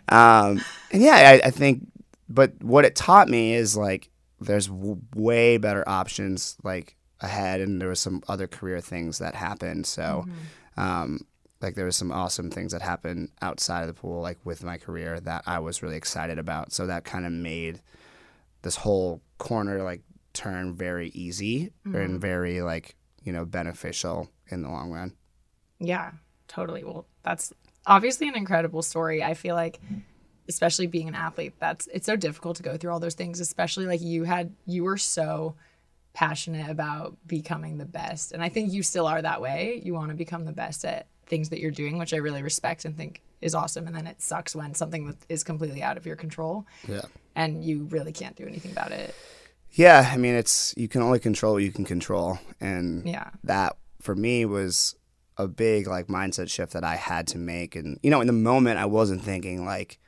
[0.08, 1.86] Um, and yeah, I, I think,
[2.28, 4.10] but what it taught me is like
[4.40, 9.34] there's w- way better options like ahead, and there was some other career things that
[9.34, 9.86] happened.
[9.86, 10.24] So,
[10.76, 11.20] um,
[11.60, 14.78] like there was some awesome things that happened outside of the pool, like with my
[14.78, 16.72] career that I was really excited about.
[16.72, 17.80] So that kind of made
[18.62, 24.68] this whole corner like turn very easy and very like you know beneficial in the
[24.70, 25.12] long run.
[25.78, 26.12] Yeah,
[26.48, 26.82] totally.
[26.84, 27.52] Well, that's
[27.86, 29.22] obviously an incredible story.
[29.22, 29.80] I feel like
[30.48, 33.86] especially being an athlete, that's it's so difficult to go through all those things, especially
[33.86, 35.54] like you had you were so
[36.14, 38.32] passionate about becoming the best.
[38.32, 39.80] And I think you still are that way.
[39.84, 42.84] You want to become the best at things that you're doing, which I really respect
[42.84, 43.86] and think is awesome.
[43.86, 47.02] And then it sucks when something that is completely out of your control Yeah.
[47.34, 49.14] and you really can't do anything about it.
[49.70, 53.30] Yeah, I mean it's you can only control what you can control and Yeah.
[53.44, 54.96] that for me was
[55.42, 57.76] a big like mindset shift that I had to make.
[57.76, 59.98] And you know in the moment I wasn't thinking like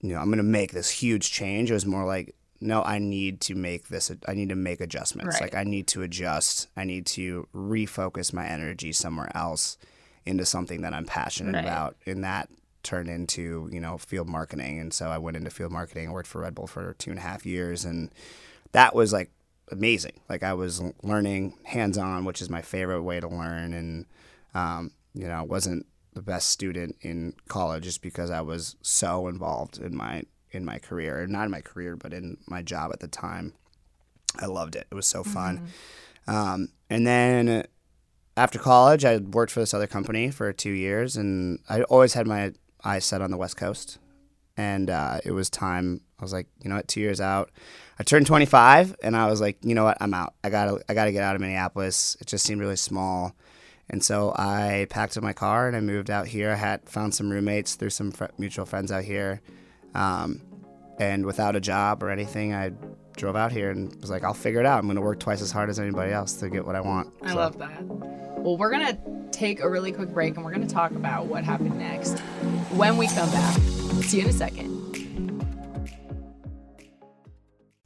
[0.00, 1.70] you know I'm going to make this huge change.
[1.70, 5.34] It was more like no I need to make this I need to make adjustments.
[5.36, 5.42] Right.
[5.42, 6.68] like I need to adjust.
[6.76, 9.78] I need to refocus my energy somewhere else
[10.24, 11.64] into something that I'm passionate Right.
[11.64, 11.96] about.
[12.06, 12.48] And that
[12.82, 14.78] turned into you know field marketing.
[14.80, 17.18] And so I went into field marketing I worked for Red Bull for two and
[17.18, 17.84] a half years.
[17.84, 18.10] And
[18.72, 19.30] that was like
[19.70, 20.20] amazing.
[20.28, 23.72] Like I was learning hands on, which is my favorite way to learn.
[23.72, 24.06] And,
[24.54, 29.28] um, you know, I wasn't the best student in college just because I was so
[29.28, 33.00] involved in my, in my career, not in my career, but in my job at
[33.00, 33.52] the time.
[34.38, 34.86] I loved it.
[34.90, 35.68] It was so fun.
[36.26, 37.66] Um, and then
[38.36, 42.26] after college, I worked for this other company for two years, and I always had
[42.26, 42.52] my
[42.84, 43.98] eyes set on the West Coast.
[44.56, 46.00] And uh, it was time.
[46.18, 47.50] I was like, you know what, two years out.
[47.98, 50.34] I turned 25, and I was like, you know what, I'm out.
[50.44, 52.16] I gotta, I gotta get out of Minneapolis.
[52.20, 53.34] It just seemed really small,
[53.88, 56.50] and so I packed up my car and I moved out here.
[56.50, 59.40] I had found some roommates through some fr- mutual friends out here,
[59.94, 60.42] um,
[60.98, 62.72] and without a job or anything, I
[63.16, 64.78] drove out here and was like, I'll figure it out.
[64.78, 67.14] I'm gonna work twice as hard as anybody else to get what I want.
[67.22, 67.82] I So- love that.
[67.82, 68.98] Well, we're going to
[69.32, 72.16] take a really quick break and we're going to talk about what happened next
[72.70, 73.56] when we come back.
[74.02, 74.95] See you in a second.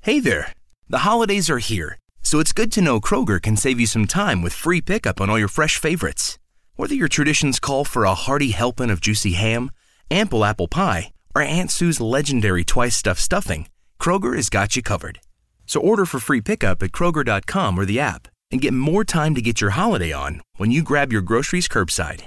[0.02, 0.54] Hey there!
[0.88, 4.40] The holidays are here, so it's good to know Kroger can save you some time
[4.40, 6.38] with free pickup on all your fresh favorites.
[6.76, 9.70] Whether your traditions call for a hearty helping of juicy ham,
[10.10, 13.68] ample apple pie, or Aunt Sue's legendary twice stuffed stuffing,
[14.00, 15.20] Kroger has got you covered.
[15.66, 19.42] So order for free pickup at Kroger.com or the app and get more time to
[19.42, 22.22] get your holiday on when you grab your groceries curbside.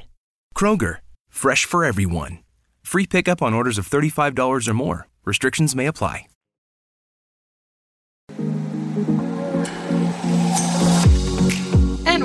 [0.56, 2.38] Kroger, fresh for everyone.
[2.84, 5.08] Free pickup on orders of $35 or more.
[5.26, 6.28] Restrictions may apply.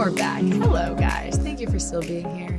[0.08, 0.42] We're back.
[0.42, 1.36] Hello, guys.
[1.36, 2.58] Thank you for still being here.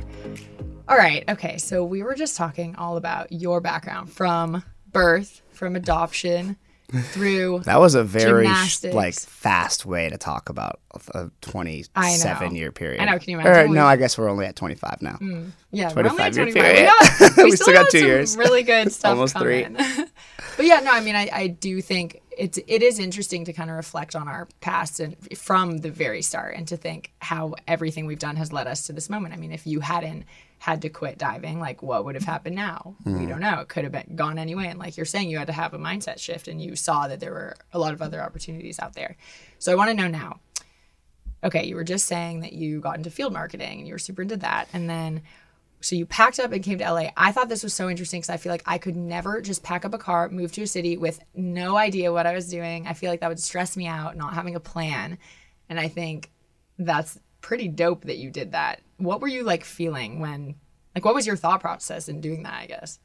[0.88, 1.24] All right.
[1.28, 1.58] Okay.
[1.58, 6.56] So we were just talking all about your background from birth, from adoption,
[6.92, 7.60] through.
[7.64, 10.78] That was a very sh- like fast way to talk about
[11.12, 13.00] a 27 year period.
[13.00, 13.74] I know, can you Or, imagine?
[13.74, 15.16] no, I guess we're only at 25 now.
[15.20, 16.62] Mm, yeah, we're only at 25 year 25.
[16.62, 16.90] period.
[17.20, 18.36] We, got, we, We still, got got two years.
[18.36, 19.64] really good stuff Almost three.
[20.56, 23.70] but yeah, no, I mean, I, I do think it's it is interesting to kind
[23.70, 28.06] of reflect on our past and from the very start, and to think how everything
[28.06, 29.34] we've done has led us to this moment.
[29.34, 30.24] I mean, if you hadn't
[30.58, 32.94] had to quit diving, like what would have happened now?
[33.04, 33.20] Hmm.
[33.20, 33.60] We don't know.
[33.60, 34.66] It could have been gone anyway.
[34.66, 37.20] And like you're saying, you had to have a mindset shift, and you saw that
[37.20, 39.16] there were a lot of other opportunities out there.
[39.58, 40.40] So I want to know now
[41.42, 44.22] okay, you were just saying that you got into field marketing and you were super
[44.22, 44.68] into that.
[44.72, 45.22] And then,
[45.80, 47.08] so you packed up and came to LA.
[47.16, 49.84] I thought this was so interesting because I feel like I could never just pack
[49.84, 52.86] up a car, move to a city with no idea what I was doing.
[52.86, 55.18] I feel like that would stress me out, not having a plan.
[55.68, 56.30] And I think
[56.78, 58.80] that's pretty dope that you did that.
[58.98, 60.56] What were you like feeling when,
[60.94, 62.98] like, what was your thought process in doing that, I guess?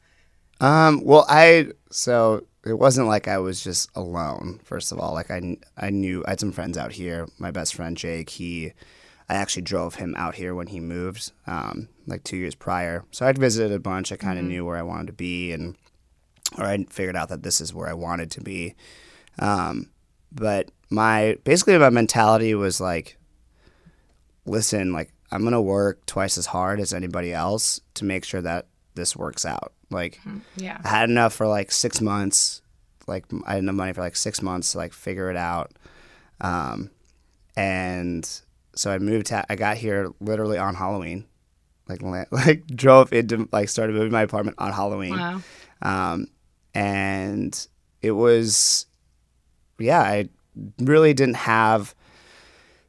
[0.59, 4.59] Um, well, I so it wasn't like I was just alone.
[4.63, 7.27] First of all, like I, I knew I had some friends out here.
[7.37, 8.73] My best friend Jake, he,
[9.27, 13.03] I actually drove him out here when he moved, um, like two years prior.
[13.11, 14.11] So I'd visited a bunch.
[14.11, 15.75] I kind of knew where I wanted to be, and
[16.57, 18.75] or I figured out that this is where I wanted to be.
[19.39, 19.89] Um,
[20.31, 23.17] but my basically my mentality was like,
[24.45, 28.67] listen, like I'm gonna work twice as hard as anybody else to make sure that
[28.93, 29.73] this works out.
[29.89, 30.19] Like.
[30.55, 30.79] Yeah.
[30.83, 32.61] I had enough for like six months.
[33.07, 35.71] Like I had enough money for like six months to like figure it out.
[36.41, 36.91] Um,
[37.55, 38.29] and
[38.75, 39.27] so I moved.
[39.27, 41.25] To, I got here literally on Halloween.
[41.87, 45.17] Like like drove into like started moving my apartment on Halloween.
[45.17, 45.41] Wow.
[45.81, 46.27] Um,
[46.73, 47.67] and
[48.01, 48.85] it was,
[49.79, 50.29] yeah, I
[50.79, 51.95] really didn't have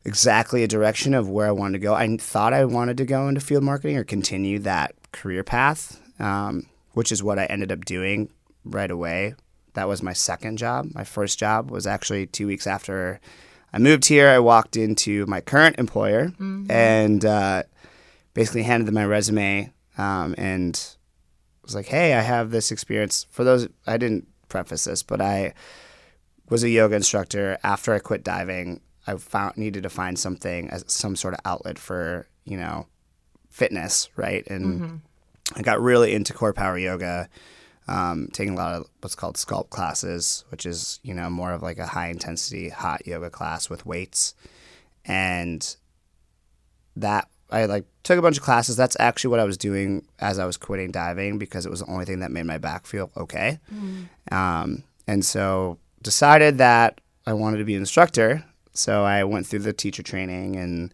[0.05, 1.95] exactly a direction of where I wanted to go.
[1.95, 6.67] I thought I wanted to go into field marketing or continue that career path, um,
[6.93, 8.31] which is what I ended up doing
[8.65, 9.35] right away.
[9.75, 10.89] that was my second job.
[10.95, 13.21] My first job was actually two weeks after
[13.73, 14.29] I moved here.
[14.29, 16.33] I walked into my current employer
[16.71, 17.63] and uh,
[18.35, 20.73] basically handed them my resume um, and
[21.63, 25.53] was like, "Hey, I have this experience." For those, I didn't preface this, but I
[26.49, 27.59] was a yoga instructor.
[27.63, 31.79] After I quit diving, I found needed to find something as some sort of outlet
[31.79, 32.87] for you know
[33.51, 34.47] fitness, right?
[34.49, 35.01] And
[35.55, 37.29] I got really into CorePower yoga,
[37.89, 41.63] um, taking a lot of what's called sculpt classes, which is you know more of
[41.63, 44.35] like a high intensity hot yoga class with weights,
[45.05, 45.77] and
[46.97, 48.77] that I like took a bunch of classes.
[48.77, 51.91] That's actually what I was doing as I was quitting diving because it was the
[51.91, 53.59] only thing that made my back feel okay.
[54.33, 58.45] Um, and so decided that I wanted to be an instructor.
[58.73, 60.93] So I went through the teacher training and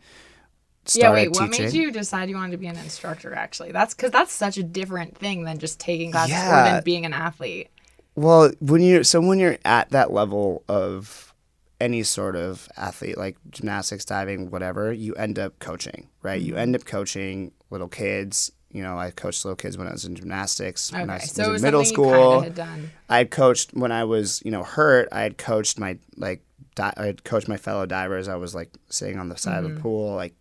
[0.95, 1.67] Yeah, wait, what teaching.
[1.67, 3.73] made you decide you wanted to be an instructor actually?
[3.73, 7.13] That's because that's such a different thing than just taking classes or than being an
[7.13, 7.69] athlete.
[8.15, 11.33] Well, when you're so when you're at that level of
[11.81, 16.41] any sort of athlete, like gymnastics, diving, whatever, you end up coaching, right?
[16.41, 16.61] You mm-hmm.
[16.61, 18.53] end up coaching little kids.
[18.71, 20.93] You know, I coached little kids when I was in gymnastics.
[20.93, 22.91] when I Okay, was so it in was middle school, kinda had done.
[23.09, 25.09] I had coached when I was, you know, hurt.
[25.13, 26.43] I had coached my like,
[26.75, 28.29] di- I had coached my fellow divers.
[28.29, 29.83] I was like sitting on the side of the mm-hmm.
[29.83, 30.35] pool, like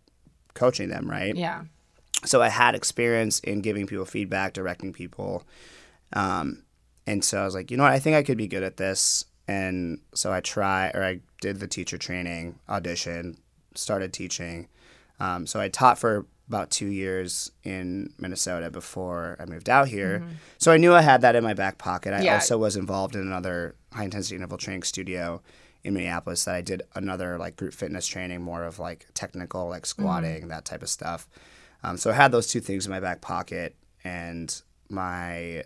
[0.54, 1.36] coaching them, right?
[1.36, 1.64] Yeah.
[2.26, 5.44] so I had experience in giving people feedback, directing people,
[6.14, 6.64] um,
[7.08, 8.78] and so I was like, you know what, I think I could be good at
[8.78, 13.38] this, and so I try or I did the teacher training, audition,
[13.76, 14.68] started teaching.
[15.20, 20.22] Um, so I taught for about two years in Minnesota before I moved out here.
[20.58, 22.14] So I knew I had that in my back pocket.
[22.14, 22.34] I Yeah.
[22.36, 25.42] also was involved in another high intensity interval training studio
[25.84, 29.86] in Minneapolis that I did another like group fitness training, more of like technical, like
[29.86, 31.28] squatting, that type of stuff.
[31.84, 35.64] Um, so I had those two things in my back pocket, and my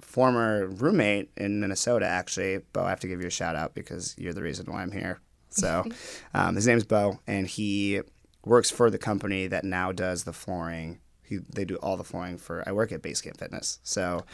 [0.00, 4.14] former roommate in Minnesota, actually, Bo, I have to give you a shout out because
[4.18, 5.20] you're the reason why I'm here.
[5.50, 5.84] So
[6.34, 8.00] um, his name's Bo, and he
[8.44, 11.00] works for the company that now does the flooring.
[11.22, 12.64] He, they do all the flooring for.
[12.66, 14.24] I work at Basecamp Fitness, so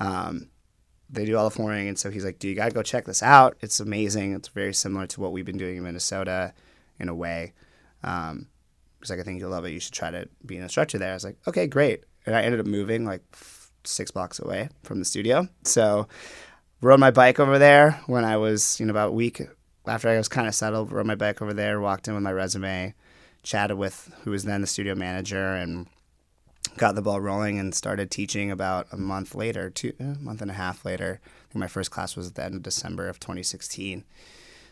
[0.00, 0.48] um,
[1.10, 1.88] they do all the flooring.
[1.88, 3.56] And so he's like, "Do you gotta go check this out?
[3.60, 4.34] It's amazing.
[4.34, 6.52] It's very similar to what we've been doing in Minnesota,
[6.98, 7.54] in a way."
[8.02, 8.48] Um,
[9.08, 9.70] like, "I think you'll love it.
[9.70, 12.42] You should try to be an instructor there." I was like, "Okay, great." And I
[12.42, 13.22] ended up moving like
[13.84, 16.08] six blocks away from the studio, so
[16.80, 19.40] rode my bike over there when I was, you know, about a week
[19.86, 20.92] after I was kind of settled.
[20.92, 22.94] Rode my bike over there, walked in with my resume,
[23.42, 25.86] chatted with who was then the studio manager, and
[26.78, 30.50] got the ball rolling and started teaching about a month later, two a month and
[30.50, 31.20] a half later.
[31.24, 34.04] I think my first class was at the end of December of 2016.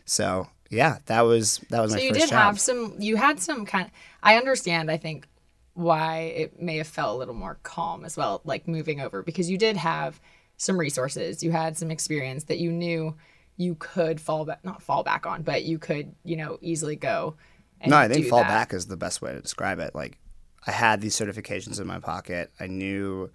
[0.04, 2.38] So yeah, that was that was So my you first did job.
[2.38, 2.94] have some.
[2.98, 3.90] You had some kind.
[4.22, 4.90] I understand.
[4.90, 5.28] I think
[5.74, 9.50] why it may have felt a little more calm as well, like moving over, because
[9.50, 10.20] you did have
[10.56, 11.42] some resources.
[11.42, 13.14] You had some experience that you knew
[13.58, 17.36] you could fall back, not fall back on, but you could, you know, easily go.
[17.80, 18.48] And no, I think fall that.
[18.48, 19.94] back is the best way to describe it.
[19.94, 20.18] Like
[20.66, 22.50] I had these certifications in my pocket.
[22.58, 23.30] I knew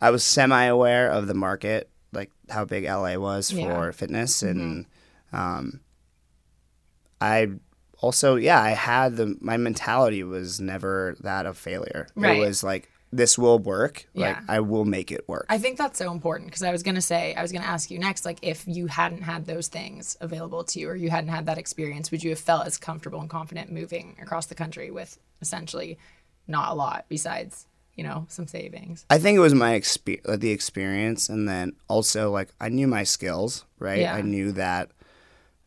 [0.00, 3.66] I was semi aware of the market, like how big LA was for Yeah.
[3.68, 3.90] Mm-hmm.
[3.92, 4.86] fitness and
[5.32, 5.80] um
[7.20, 7.48] I
[8.00, 12.06] also yeah, I had the my mentality was never that of failure.
[12.14, 12.36] Right.
[12.36, 14.06] It was like this will work.
[14.14, 14.42] Like Yeah.
[14.48, 15.46] I will make it work.
[15.48, 17.98] I think that's so important because I was gonna say I was gonna ask you
[17.98, 21.46] next, like if you hadn't had those things available to you or you hadn't had
[21.46, 25.18] that experience, would you have felt as comfortable and confident moving across the country with
[25.40, 25.98] essentially
[26.48, 29.04] not a lot besides you know some savings?
[29.10, 33.04] I think it was my expe- the experience, and then also like I knew my
[33.04, 34.00] skills, right?
[34.00, 34.14] Yeah.
[34.14, 34.90] I knew that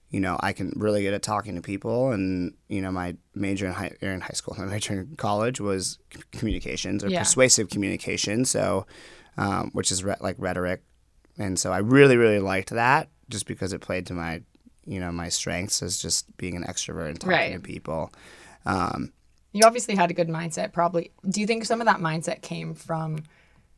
[0.10, 3.68] you know I can really good at talking to people, and you know my major
[3.68, 6.00] in high, or in high school, my major in college was
[6.32, 7.20] communications or Yeah.
[7.20, 8.86] persuasive communication, so
[9.38, 10.84] um, which is re- like rhetoric,
[11.38, 14.42] and so I really really liked that just because it played to my
[14.86, 17.54] you know my strengths as just being an extrovert and talking Right.
[17.54, 18.12] to people.
[18.66, 19.12] Um,
[19.52, 20.74] You obviously had a good mindset.
[20.74, 21.12] Probably.
[21.28, 23.24] Do you think some of that mindset came from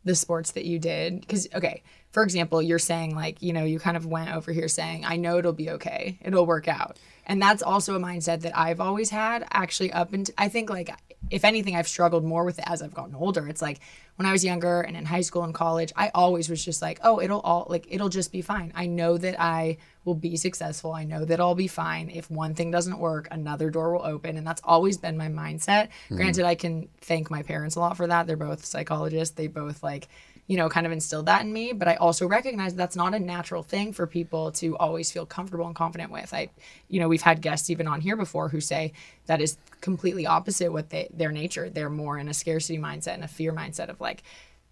[0.03, 1.21] the sports that you did?
[1.21, 4.67] Because okay, for example, you're saying like you know you kind of went over here
[4.67, 8.57] saying I know it'll be okay, it'll work out, and that's also a mindset that
[8.57, 9.45] I've always had.
[9.51, 10.91] Actually, up and I think like
[11.29, 13.47] if anything, I've struggled more with it as I've gotten older.
[13.47, 13.79] It's like
[14.15, 16.99] when I was younger and in high school and college, I always was just like,
[17.03, 18.71] oh, it'll all like it'll just be fine.
[18.75, 20.93] I know that I will be successful.
[20.93, 22.09] I know that I'll be fine.
[22.09, 25.89] If one thing doesn't work, another door will open, and that's always been my mindset.
[25.89, 26.15] Mm-hmm.
[26.17, 28.27] Granted, I can thank my parents a lot for that.
[28.27, 29.35] They're both psychologists.
[29.35, 30.07] They both like
[30.47, 31.71] you know, kind of instilled that in me.
[31.73, 35.65] But I also recognize that's not a natural thing for people to always feel comfortable
[35.65, 36.33] and confident with.
[36.33, 36.49] I,
[36.89, 38.93] you know, we've had guests even on here before who say
[39.25, 41.69] that is completely opposite what they, their nature.
[41.69, 44.23] They're more in a scarcity mindset and a fear mindset of like,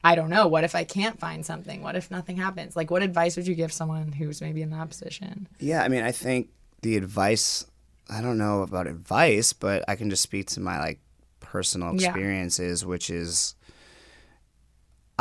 [0.03, 0.47] I don't know.
[0.47, 1.82] What if I can't find something?
[1.82, 2.76] What if nothing happens?
[2.76, 5.47] Like, what advice would you give someone who's maybe in that position?
[5.59, 6.49] Yeah, I mean, I think
[6.82, 7.65] the advice,
[8.09, 10.99] I don't know about advice, but I can just speak to my like
[11.39, 12.07] personal Yeah.
[12.09, 13.55] experiences, which is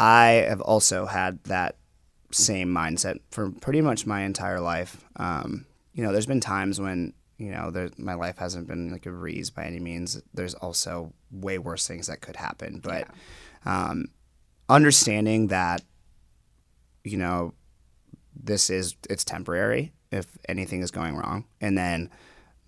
[0.00, 1.76] I have also had that
[2.30, 5.04] same mindset for pretty much my entire life.
[5.16, 9.04] Um, you know, there's been times when, you know, there, my life hasn't been like
[9.04, 10.22] a breeze by any means.
[10.32, 12.80] There's also way worse things that could happen.
[12.82, 13.08] But
[13.66, 14.06] um,
[14.70, 15.82] understanding that,
[17.04, 17.52] you know,
[18.34, 22.08] this is it's temporary if anything is going wrong and then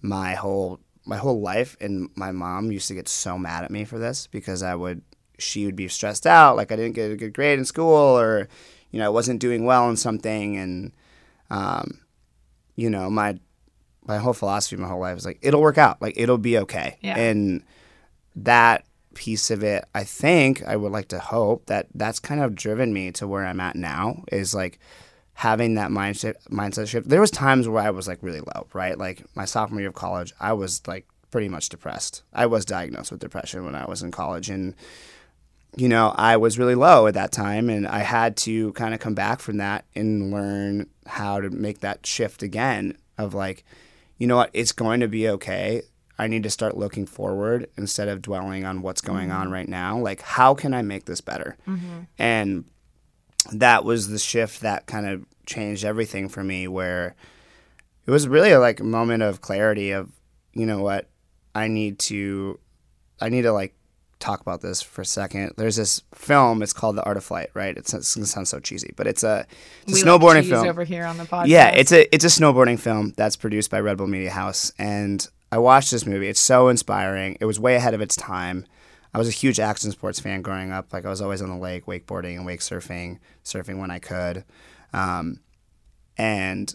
[0.03, 3.85] my whole my whole life and my mom used to get so mad at me
[3.85, 5.03] for this because I would
[5.39, 8.49] she would be stressed out like I didn't get a good grade in school or
[8.91, 10.57] you know I wasn't doing well in something.
[10.57, 10.93] And
[11.51, 12.01] um
[12.77, 13.39] you know my
[14.05, 16.01] my whole philosophy my whole life is like it'll work out.
[16.03, 16.99] Like it'll be okay.
[17.01, 17.19] Yeah.
[17.19, 17.63] and
[18.37, 22.55] that piece of it i think i would like to hope that that's kind of
[22.55, 24.79] driven me to where i'm at now is like
[25.35, 27.09] having that mindset mindset shift.
[27.09, 28.97] There was times where i was like really low right?
[28.97, 32.23] Like my sophomore year of college i was like pretty much depressed.
[32.33, 34.49] I was diagnosed with depression when i was in college.
[34.51, 34.75] And
[35.77, 39.01] you know i was really low at that time and i had to kind of
[39.01, 43.65] come back from that and learn how to make that shift again of like
[44.23, 44.51] you know what?
[44.53, 45.83] It's going to be okay.
[46.17, 49.53] I need to start looking forward instead of dwelling on what's going on mm-hmm.
[49.53, 49.99] right now.
[49.99, 51.57] Like, how can I make this better?
[51.67, 52.03] Mm-hmm.
[52.21, 52.65] And
[53.51, 57.17] that was the shift that kind of changed everything for me, where
[58.07, 60.13] it was really like a moment of clarity of,
[60.53, 61.09] you know what,
[61.53, 62.61] I need to,
[63.21, 63.75] I need to like
[64.23, 65.53] talk about this for a second.
[65.57, 66.63] There's this film.
[66.63, 67.77] It's called The Art of Flight, right?
[67.77, 69.47] It's, it's gonna sound so cheesy, but it's a,
[69.83, 70.67] it's a We snowboarding like film.
[70.69, 71.49] over here on the podcast.
[71.49, 75.27] Yeah, it's a it's a snowboarding film that's produced by Red Bull Media House, and
[75.51, 76.29] I watched this movie.
[76.29, 77.37] It's so inspiring.
[77.41, 78.65] It was way ahead of its time.
[79.15, 80.93] I was a huge action sports fan growing up.
[80.93, 84.45] Like I was always on the lake, wakeboarding and wake surfing, surfing when I could,
[84.95, 85.41] um,
[86.17, 86.75] and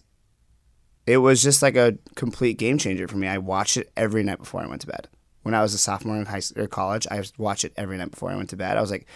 [1.07, 3.27] it was just like a complete game changer for me.
[3.27, 5.07] I watched it every night before I went to bed.
[5.47, 8.29] When I was a sophomore in high or college, I watched it every night before
[8.29, 8.75] I went to bed.
[8.75, 9.07] I was like,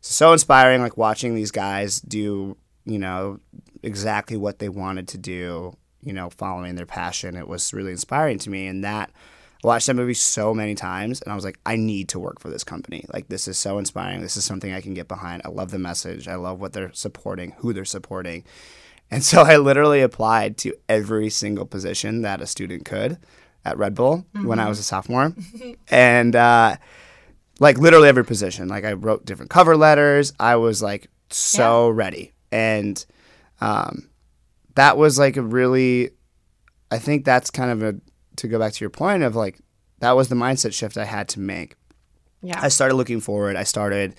[0.00, 0.80] so inspiring.
[0.80, 3.40] Like watching these guys do, you know,
[3.82, 5.76] exactly what they wanted to do.
[6.00, 7.36] You know, following their passion.
[7.36, 9.10] It was really inspiring to me, and that
[9.64, 12.38] I watched that movie so many times, and I was like, I need to work
[12.38, 13.04] for this company.
[13.12, 14.20] Like this is so inspiring.
[14.20, 15.42] This is something I can get behind.
[15.44, 16.28] I love the message.
[16.28, 18.44] I love what they're supporting, who they're supporting.
[19.10, 23.18] And so I literally applied to every single position that a student could
[23.64, 25.34] at Red Bull when I was a sophomore.
[25.90, 26.76] and uh,
[27.58, 28.68] like literally every position.
[28.68, 30.32] Like I wrote different cover letters.
[30.40, 32.32] I was like so ready.
[32.50, 33.04] And
[33.60, 34.08] um,
[34.74, 36.10] that was like a really,
[36.90, 38.00] I think that's kind of a,
[38.36, 39.58] to go back to your point of like,
[39.98, 41.76] that was the mindset shift I had to make.
[42.42, 42.58] yeah.
[42.60, 43.56] I started looking forward.
[43.56, 44.14] I started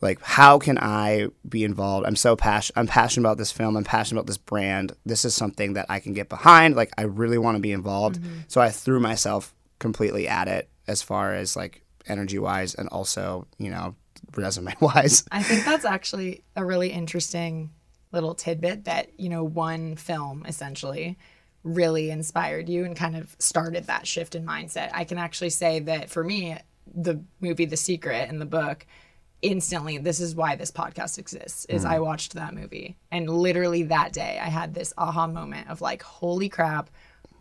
[0.00, 2.06] like how can I be involved?
[2.06, 2.78] I'm so passionate.
[2.78, 3.76] I'm passionate about this film.
[3.76, 4.92] I'm passionate about this brand.
[5.04, 6.76] This is something that I can get behind.
[6.76, 8.20] Like I really want to be involved.
[8.20, 8.40] Mm-hmm.
[8.48, 13.46] So I threw myself completely at it as far as like energy wise and also,
[13.58, 13.94] you know,
[14.36, 15.24] resume wise.
[15.32, 17.70] I think that's actually a really interesting
[18.12, 21.18] little tidbit that, you know, one film essentially
[21.62, 24.90] really inspired you and kind of started that shift in mindset.
[24.94, 26.56] I can actually say that for me,
[26.92, 28.86] the movie The Secret and the book
[29.42, 31.92] instantly this is why this podcast exists is mm-hmm.
[31.92, 32.96] I watched that movie.
[33.10, 36.90] And literally that day I had this aha moment of like holy crap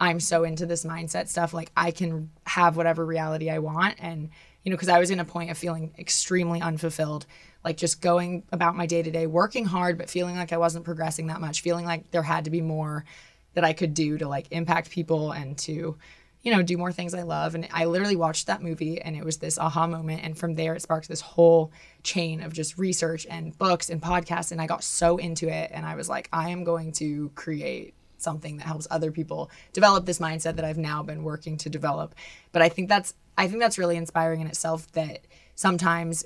[0.01, 1.53] I'm so into this mindset stuff.
[1.53, 3.95] Like I can have whatever reality I want.
[3.99, 4.29] And
[4.63, 7.25] you know because I was in a point of feeling extremely unfulfilled
[7.63, 10.85] like just going about my day to day working hard but feeling like I wasn't
[10.85, 13.05] progressing that much feeling like there had to be more
[13.53, 15.97] that I could do to like impact people and to
[16.41, 17.55] you know, do more things I love.
[17.55, 20.23] And I literally watched that movie and it was this aha moment.
[20.23, 21.71] And from there, it sparked this whole
[22.03, 24.51] chain of just research and books and podcasts.
[24.51, 25.71] And I got so into it.
[25.73, 30.05] And I was like, I am going to create something that helps other people develop
[30.05, 32.15] this mindset that I've now been working to develop.
[32.51, 35.19] But I think that's, I think that's really inspiring in itself that
[35.55, 36.25] sometimes,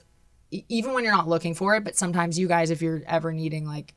[0.52, 3.66] even when you're not looking for it, but sometimes you guys, if you're ever needing
[3.66, 3.94] like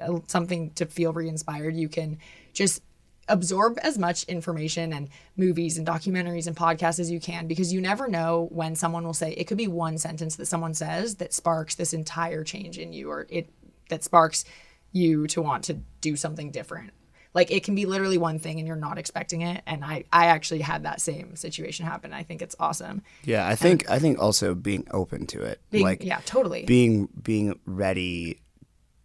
[0.00, 2.18] uh, something to feel re-inspired you can
[2.52, 2.82] just
[3.28, 7.80] absorb as much information and movies and documentaries and podcasts as you can because you
[7.80, 11.32] never know when someone will say it could be one sentence that someone says that
[11.32, 13.48] sparks this entire change in you or it
[13.88, 14.44] that sparks
[14.92, 16.90] you to want to do something different
[17.34, 20.26] like it can be literally one thing and you're not expecting it and i i
[20.26, 24.18] actually had that same situation happen i think it's awesome Yeah, I think I think
[24.20, 25.60] also being open to it.
[25.70, 28.40] Being- like yeah totally being being ready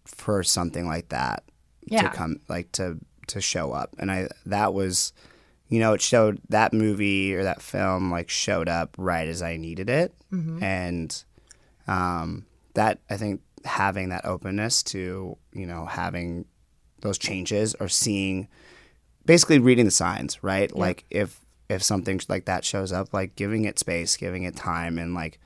[0.05, 1.43] for something like that
[1.85, 2.03] Yeah.
[2.03, 5.13] to come like to to show up and i that was
[5.69, 9.57] you know it showed that movie or that film like showed up right as i
[9.57, 10.63] needed it Mm-hmm.
[10.63, 11.23] and
[11.87, 16.45] um that I think having that openness to you know having
[17.01, 18.47] those changes or seeing
[19.25, 20.73] basically reading the signs, right?
[20.75, 24.97] Like if if something like that shows up, like giving it space, giving it time,
[24.97, 25.37] and like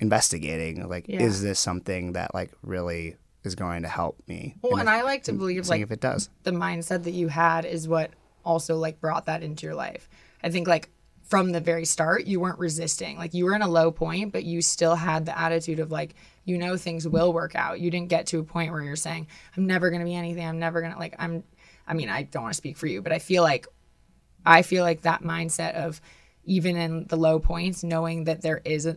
[0.00, 1.22] investigating, like Yeah.
[1.22, 3.16] is this something that like really
[3.48, 4.54] is going to help me?
[4.62, 6.30] Well, And and I like to believe like if it does.
[6.44, 8.10] the mindset that you had is what
[8.44, 10.08] also like brought that into your life.
[10.42, 10.90] I think like
[11.24, 13.18] from the very start, you weren't resisting.
[13.18, 16.14] Like you were in a low point, but you still had the attitude of like,
[16.44, 17.80] you know, things will work out.
[17.80, 19.26] You didn't get to a point where you're saying,
[19.56, 20.46] I'm never going to be anything.
[20.46, 21.44] I'm never going to like, I'm,
[21.86, 23.66] I mean, I don't want to speak for you, but I feel like,
[24.46, 26.00] I feel like that mindset of
[26.44, 28.96] even in the low points, knowing that there is a,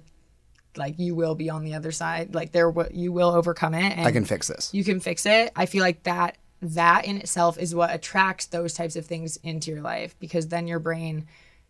[0.78, 3.98] like you will be on the other side, like there, w- you will overcome it.
[3.98, 4.74] And I can fix this.
[4.74, 5.52] you can fix it.
[5.56, 9.72] I feel like that that in itself is what attracts those types of things into
[9.72, 11.26] your life because then your brain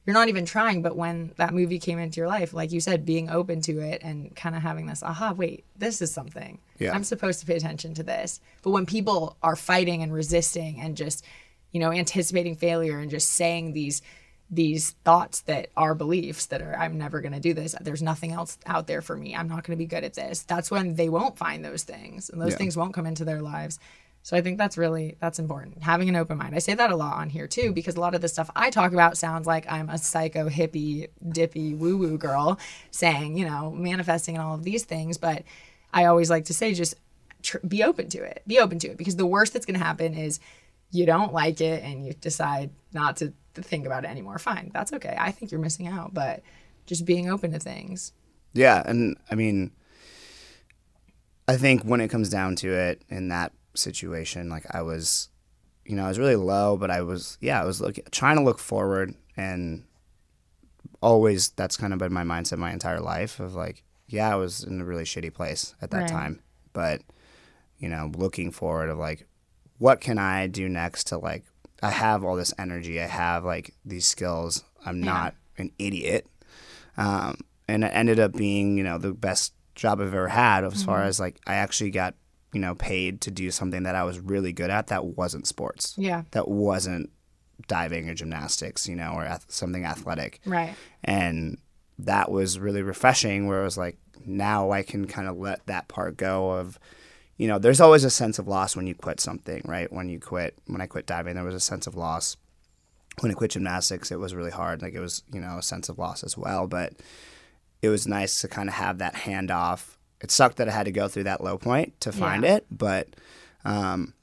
[0.05, 3.05] you're not even trying but when that movie came into your life like you said
[3.05, 6.91] being open to it and kind of having this aha wait this is something Yeah.
[6.93, 10.97] i'm supposed to pay attention to this but when people are fighting and resisting and
[10.97, 11.23] just
[11.71, 14.01] you know anticipating failure and just saying these
[14.53, 17.73] these thoughts that are beliefs that are i'm never going to do this.
[17.79, 19.33] There's nothing else out there for me.
[19.33, 20.41] I'm not going to be good at this.
[20.43, 22.57] That's when they won't find those things and those Yeah.
[22.57, 23.79] things won't come into their lives.
[24.23, 26.53] So i think that's really that's important having an open mind.
[26.53, 28.69] I say that a lot on here too because a lot of the stuff i
[28.69, 32.59] talk about sounds like i'm a psycho hippie dippy woo woo girl
[32.91, 35.43] saying you know manifesting and all of these things but
[35.93, 36.93] i always like to say just
[37.41, 38.43] tr- be open to it.
[38.47, 40.39] Be open to it because the worst that's going to happen is
[40.91, 44.93] you don't like it and you decide not to, think about it anymore fine that's
[44.93, 46.41] okay i think you're missing out but
[46.85, 48.13] just being open to things
[48.53, 49.71] Yeah, and I mean,
[51.47, 55.29] I think when it comes down to it, in that situation, like I was,
[55.85, 58.43] you know, I was really low, but I was, yeah, I was looking, trying to
[58.43, 59.83] look forward, and
[61.01, 64.63] always that's kind of been my mindset my entire life of like, yeah, I was
[64.63, 66.07] in a really shitty place at that Right.
[66.07, 66.41] time,
[66.73, 67.01] but
[67.77, 69.25] you know, looking forward of like,
[69.81, 71.43] what can I do next to like,
[71.81, 76.27] I have all this energy, I have like these skills, I'm not an idiot.
[76.97, 80.83] Um, and it ended up being you know the best job I've ever had as
[80.83, 82.13] far as like I actually got
[82.53, 85.95] you know paid to do something that I was really good at that wasn't sports.
[85.97, 86.23] Yeah.
[86.29, 87.09] That wasn't
[87.67, 90.41] diving or gymnastics you know or ath- something athletic.
[90.45, 90.75] Right.
[91.03, 91.57] And
[91.97, 95.87] that was really refreshing where it was like now I can kind of let that
[95.87, 96.77] part go of
[97.41, 100.19] you know there's always a sense of loss when you quit something right when you
[100.19, 102.37] quit when I quit diving there was a sense of loss
[103.21, 105.89] when I quit gymnastics it was really hard like it was you know a sense
[105.89, 106.93] of loss as well but
[107.81, 110.91] it was nice to kind of have that handoff it sucked that I had to
[110.91, 112.57] go through that low point to find Yeah.
[112.57, 113.07] it but
[113.65, 114.13] um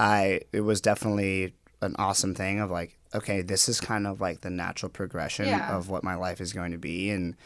[0.00, 4.40] I it was definitely an awesome thing of like, okay, this is kind of like
[4.42, 5.76] the natural progression Yeah.
[5.76, 7.36] of what my life is going to be, and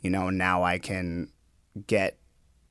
[0.00, 1.30] you know now I can
[1.86, 2.18] get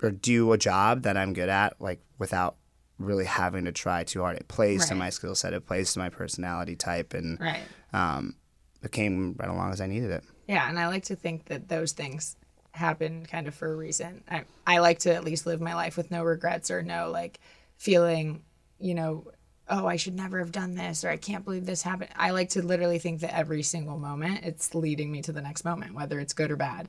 [0.02, 2.56] or do a job that I'm good at, like without
[2.97, 4.38] really having to try too hard.
[4.38, 7.62] It plays to my skill set, it plays to my personality type, and right
[7.93, 8.36] um,
[8.84, 10.24] it came right along as I needed it.
[10.47, 12.36] Yeah, and I like to think that those things
[12.72, 14.24] happen kind of for a reason.
[14.30, 17.39] I I like to at least live my life with no regrets or no like
[17.78, 18.43] feeling,
[18.80, 19.26] you know,
[19.70, 22.12] oh, I should never have done this or I can't believe this happened.
[22.16, 25.66] I like to literally think that every single moment it's leading me to the next
[25.66, 26.88] moment, whether it's good or bad.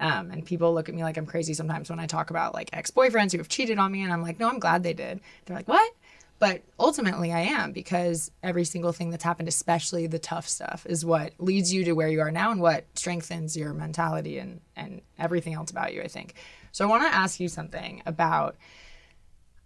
[0.00, 2.70] Um, and people look at me like I'm crazy sometimes when I talk about like
[2.72, 5.20] ex boyfriends who have cheated on me, and I'm like, no, I'm glad they did.
[5.44, 5.92] They're like, what?
[6.38, 11.04] But ultimately, I am because every single thing that's happened, especially the tough stuff, is
[11.04, 15.02] what leads you to where you are now and what strengthens your mentality and, and
[15.18, 16.34] everything else about you, I think.
[16.70, 18.56] So I want to ask you something about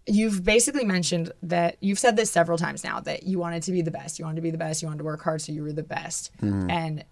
[0.07, 3.83] you've basically mentioned that you've said this several times now that you wanted to be
[3.83, 4.17] the best.
[4.17, 4.81] You wanted to be the best.
[4.81, 6.31] You wanted to work hard, so you were the best.
[6.71, 7.05] And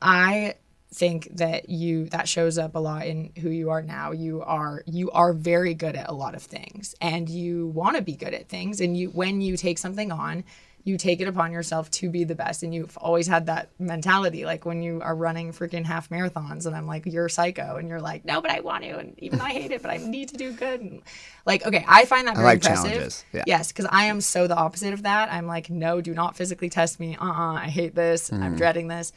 [0.00, 0.54] I
[0.92, 4.10] think that you that shows up a lot in who you are now.
[4.10, 8.02] You are you are very good at a lot of things and you want to
[8.02, 8.80] be good at things.
[8.80, 10.42] And you when you take something on,
[10.82, 12.64] you take it upon yourself to be the best.
[12.64, 16.74] And you've always had that mentality like when you are running freaking half marathons and
[16.74, 17.76] I'm like you're psycho.
[17.76, 18.98] And you're like no but I want to.
[18.98, 20.80] And even though I hate it but I need to do good.
[20.80, 21.02] And
[21.46, 22.90] like okay I find that very like impressive.
[22.90, 23.44] challenges, yeah.
[23.46, 25.32] yes because I am so the opposite of that.
[25.32, 27.16] I'm like no do not physically test me.
[27.16, 28.32] Uh-uh I hate this.
[28.32, 28.56] I'm mm-hmm.
[28.56, 29.12] dreading this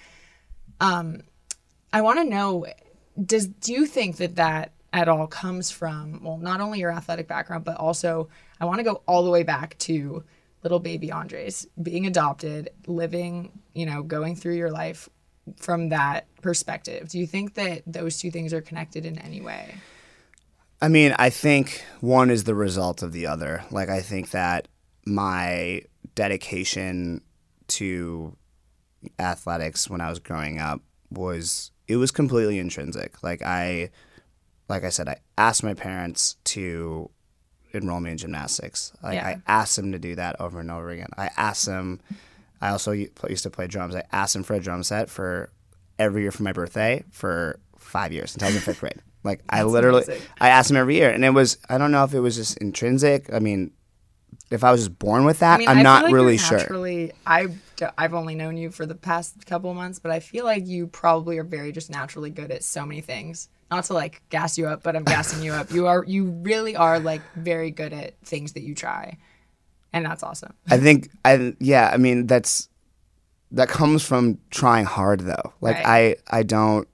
[0.79, 1.21] um,
[1.93, 2.65] I want to know
[3.23, 7.27] does do you think that that at all comes from well not only your athletic
[7.27, 8.27] background but also
[8.59, 10.23] I want to go all the way back to
[10.63, 15.07] little baby Andres being adopted living you know going through your life
[15.57, 19.75] from that perspective do you think that those two things are connected in any way
[20.81, 23.63] I mean, I think one is the result of the other.
[23.71, 24.67] Like, I think that
[25.05, 25.83] my
[26.13, 27.21] dedication
[27.69, 28.35] to
[29.17, 33.21] athletics when I was growing up was it was completely intrinsic.
[33.23, 33.89] Like I
[34.69, 37.09] like I said, I asked my parents to
[37.73, 38.93] enroll me in gymnastics.
[39.01, 39.27] Like Yeah.
[39.27, 41.09] I asked them to do that over and over again.
[41.17, 41.99] I asked them.
[42.61, 43.95] I also used to play drums.
[43.95, 45.49] I asked them for a drum set for
[45.99, 49.01] every year for my birthday for five years until I was in fifth grade.
[49.23, 50.23] Like I literally, amazing.
[50.39, 52.57] I asked them every year, and it was I don't know if it was just
[52.57, 53.33] intrinsic.
[53.33, 53.71] I mean,
[54.51, 56.59] if I was just born with that, I mean, I not like really sure.
[57.25, 57.47] I
[57.97, 60.87] I've only known you for the past couple of months, but I feel like you
[60.87, 63.49] probably are very just naturally good at so many things.
[63.71, 65.71] Not to like gas you up, but I'm gassing you up.
[65.71, 69.17] You are you really are like very good at things that you try,
[69.91, 70.53] and that's awesome.
[70.69, 72.69] I think I yeah, I mean that's
[73.51, 75.53] that comes from trying hard though.
[75.61, 76.17] Like Right.
[76.29, 76.87] I I don't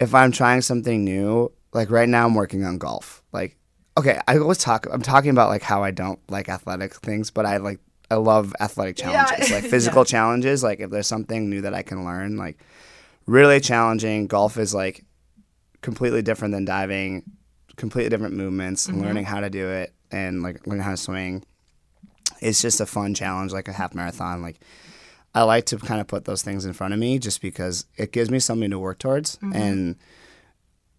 [0.00, 3.22] if I'm trying something new, like right now I'm working on golf.
[3.32, 3.56] Like
[3.96, 7.46] okay, I always talk I'm talking about like how I don't like athletic things, but
[7.46, 9.24] I like I love athletic Yeah.
[9.24, 9.50] challenges.
[9.50, 12.58] Like physical challenges, like if there's something new that I can learn, like
[13.26, 14.26] really challenging.
[14.26, 15.04] Golf is like
[15.80, 17.22] completely different than diving,
[17.76, 21.44] completely different movements, and learning how to do it and like learning how to swing
[22.40, 24.60] it's just a fun challenge like a half marathon like
[25.34, 28.12] i like to kind of put those things in front of me just because it
[28.12, 29.54] gives me something to work towards mm-hmm.
[29.54, 29.96] and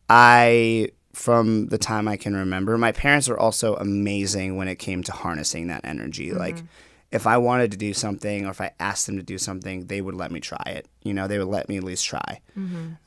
[0.09, 5.03] i from the time i can remember my parents were also amazing when it came
[5.03, 6.65] to harnessing that energy like mm-hmm.
[7.11, 10.01] If i wanted to do something or if i asked them to do something they
[10.01, 10.87] would let me try it.
[11.03, 12.41] You know they would let me at least try.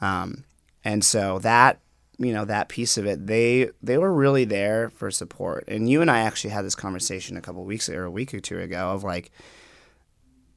[0.00, 0.44] Um,
[0.84, 1.80] and so that
[2.18, 5.64] you know that piece of it they they were really there for support.
[5.68, 8.32] And you and i actually had this conversation a couple of weeks or a week
[8.34, 9.30] or two ago of like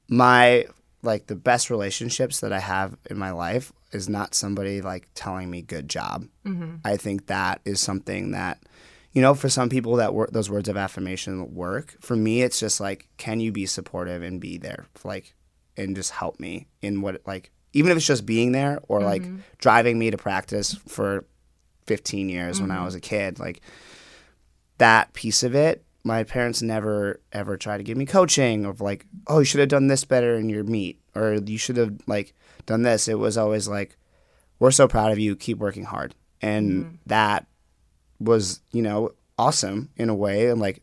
[0.10, 0.66] my
[1.04, 5.50] like the best relationships that i have in my life is not somebody like telling
[5.50, 6.28] me good job.
[6.84, 8.62] I think that is something that
[9.14, 11.96] you know for some people that wor- those words of affirmation work.
[12.02, 15.36] For me it's just like can you be supportive and be there like
[15.76, 19.24] and just help me in what like even if it's just being there or like
[19.24, 19.40] mm-hmm.
[19.58, 21.26] driving me to practice for
[21.86, 22.86] 15 years when I mm-hmm.
[22.86, 23.62] was a kid like
[24.78, 29.06] that piece of it my parents never ever tried to give me coaching of like
[29.28, 32.34] oh you should have done this better in your meet or you should have like
[32.68, 33.08] done this.
[33.08, 33.98] It was always like
[34.60, 35.36] we're so proud of you.
[35.36, 36.14] Keep working hard.
[36.42, 36.96] And mm-hmm.
[37.08, 37.48] that
[38.20, 40.82] was you know awesome in a way and like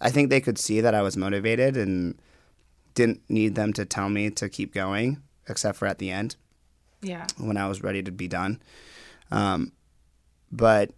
[0.00, 2.20] i think they could see that i was motivated and
[2.94, 6.36] didn't need them to tell me to keep going except for at the end
[7.00, 7.26] Yeah.
[7.38, 8.60] when I was ready to be done.
[9.30, 9.72] Um,
[10.50, 10.90] but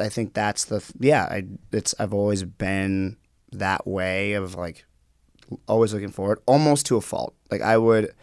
[0.00, 1.24] I think that's the yeah.
[1.24, 3.16] I it's I've always been
[3.52, 4.86] that way of like
[5.68, 7.34] always looking forward, almost to a fault.
[7.50, 8.14] Like I would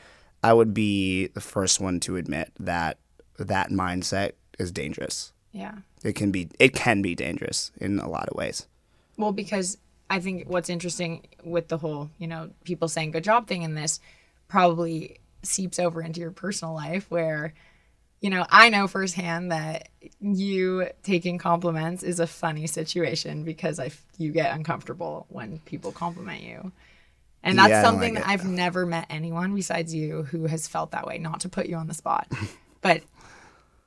[0.43, 2.97] I would be the first one to admit that
[3.38, 5.32] that mindset is dangerous.
[5.54, 5.76] Yeah.
[6.04, 8.68] It can be it can be dangerous in a lot of ways.
[9.18, 9.78] Well, because
[10.10, 13.76] I think what's interesting with the whole, you know, people saying good job thing in
[13.76, 13.99] this
[14.47, 17.54] probably seeps over into your personal life where,
[18.20, 19.89] you know, I know firsthand that
[20.20, 25.91] you taking compliments is a funny situation because I f- you get uncomfortable when people
[25.91, 26.72] compliment you.
[27.43, 28.34] And that's Yeah, something like that it.
[28.34, 31.18] I've never met anyone besides you who has felt that way.
[31.18, 32.32] Not to put you on the spot,
[32.82, 33.04] but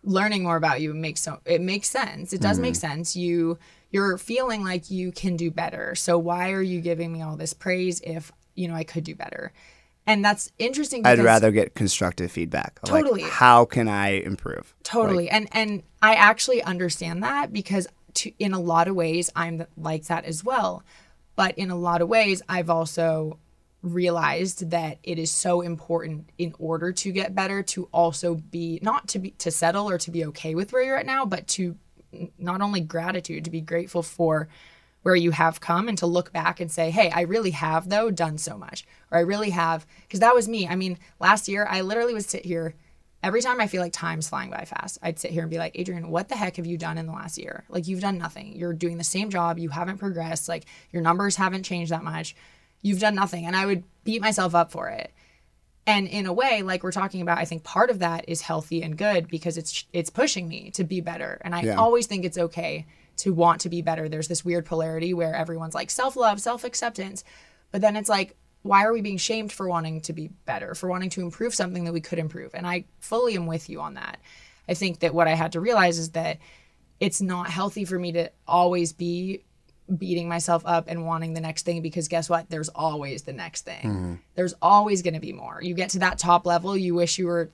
[0.07, 2.33] learning more about you makes so it makes sense.
[2.33, 2.81] It does make Mm-hmm.
[2.93, 3.17] sense.
[3.17, 3.59] You
[3.91, 5.95] you're feeling like you can do better.
[5.95, 9.15] So why are you giving me all this praise if you know I could do
[9.15, 9.53] better?
[10.09, 11.05] And that's interesting.
[11.05, 12.79] I'd rather get constructive feedback.
[12.85, 13.23] of, like, Totally.
[13.23, 14.75] how can I improve?
[14.85, 19.67] totally and and i actually understand that because to, in a lot of ways i'm
[19.77, 20.85] like that as well
[21.35, 23.37] but in a lot of ways i've also
[23.87, 29.09] realized that it is so important in order to get better to also be not
[29.09, 31.77] to be to settle or to be okay with where you're at now but to
[32.39, 34.49] not only gratitude to be grateful for
[35.07, 38.11] where you have come and to look back and say, hey, I really have, though,
[38.11, 38.85] done so much.
[39.13, 40.67] Or I really have, because that was me.
[40.67, 42.75] I mean, last year, I literally would sit here
[43.23, 44.99] every time I feel like time's flying by fast.
[45.03, 47.13] I'd sit here and be like, Adrienne, what the heck have you done in the
[47.13, 47.63] last year?
[47.69, 48.57] Like, you've done nothing.
[48.57, 49.61] You're doing the same job.
[49.61, 50.49] You haven't progressed.
[50.49, 52.35] Like, your numbers haven't changed that much.
[52.87, 53.47] You've done nothing.
[53.47, 55.13] And I would beat myself up for it.
[55.87, 58.83] And in a way, like we're talking about, I think part of that is healthy
[58.83, 61.41] and good because it's it's pushing me to be better.
[61.45, 61.75] And I Yeah.
[61.77, 62.87] always think it's okay
[63.19, 64.09] to want to be better.
[64.09, 67.25] There's this weird polarity where everyone's like self-love, self-acceptance,
[67.71, 70.89] but then it's like why are we being shamed for wanting to be better, for
[70.89, 72.53] wanting to improve something that we could improve?
[72.55, 74.19] And I fully am with you on that.
[74.69, 76.39] I think that what I had to realize is that
[76.99, 79.45] it's not healthy for me to always be
[79.95, 82.49] beating myself up and wanting the next thing because guess what?
[82.51, 83.83] There's always the next thing.
[83.85, 84.15] Mm-hmm.
[84.35, 85.61] There's always going to be more.
[85.63, 87.51] You get to that top level, you wish you were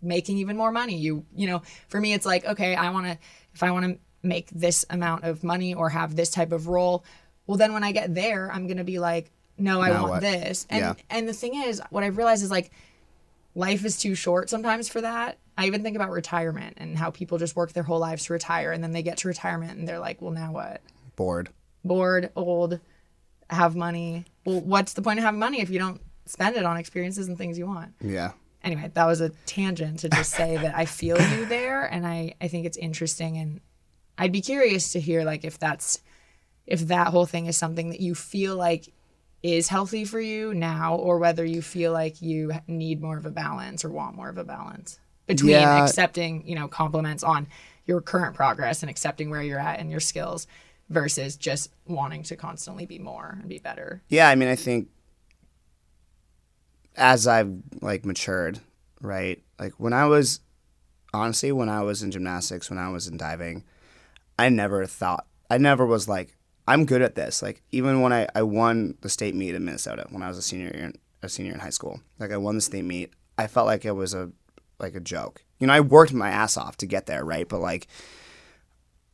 [0.00, 0.96] making even more money.
[0.96, 3.18] You, you know, for me, it's like, okay, I want to,
[3.54, 7.04] if I want to make this amount of money or have this type of role,
[7.46, 10.10] well, then when I get there, I'm going to be like, no, I Now want
[10.10, 10.20] what?
[10.22, 10.66] this.
[10.70, 10.94] And, Yeah.
[11.10, 12.70] and the thing is, what I've realized is like,
[13.54, 15.38] life is too short sometimes for that.
[15.56, 18.72] I even think about retirement and how people just work their whole lives to retire
[18.72, 20.80] and then they get to retirement and they're like, well, now what?
[21.14, 21.50] Bored.
[21.84, 22.80] Bored, old,
[23.50, 24.24] have money.
[24.44, 27.36] Well, what's the point of having money if you don't spend it on experiences and
[27.36, 27.92] things you want?
[28.00, 28.32] Yeah.
[28.62, 32.34] Anyway, that was a tangent to just say that I feel you there and I,
[32.40, 33.60] I think it's interesting and
[34.16, 36.00] I'd be curious to hear like if that's
[36.66, 38.88] if that whole thing is something that you feel like
[39.42, 43.30] is healthy for you now or whether you feel like you need more of a
[43.30, 45.84] balance or want more of a balance between Yeah.
[45.84, 47.46] accepting, you know, compliments on
[47.84, 50.46] your current progress and accepting where you're at and your skills
[50.88, 54.02] versus just wanting to constantly be more and be better.
[54.08, 54.88] Yeah, I mean, I think
[56.96, 58.60] as I've like matured,
[59.00, 59.42] right?
[59.58, 60.40] Like when I was
[61.12, 63.64] honestly, when I was in gymnastics, when I was in diving,
[64.38, 67.42] I never thought I never was like, I'm good at this.
[67.42, 70.42] Like even when I, I won the state meet in Minnesota when I was a
[70.42, 72.00] senior year a senior in high school.
[72.18, 73.12] Like I won the state meet.
[73.38, 74.30] I felt like it was a
[74.78, 75.44] like a joke.
[75.58, 77.48] You know, I worked my ass off to get there, right?
[77.48, 77.86] But like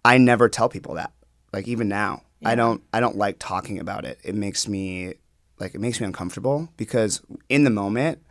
[0.04, 1.12] I never tell people that.
[1.52, 4.18] Like even now, I don't I don't like talking about it.
[4.22, 5.14] It makes me
[5.58, 8.22] like it makes me uncomfortable because in the moment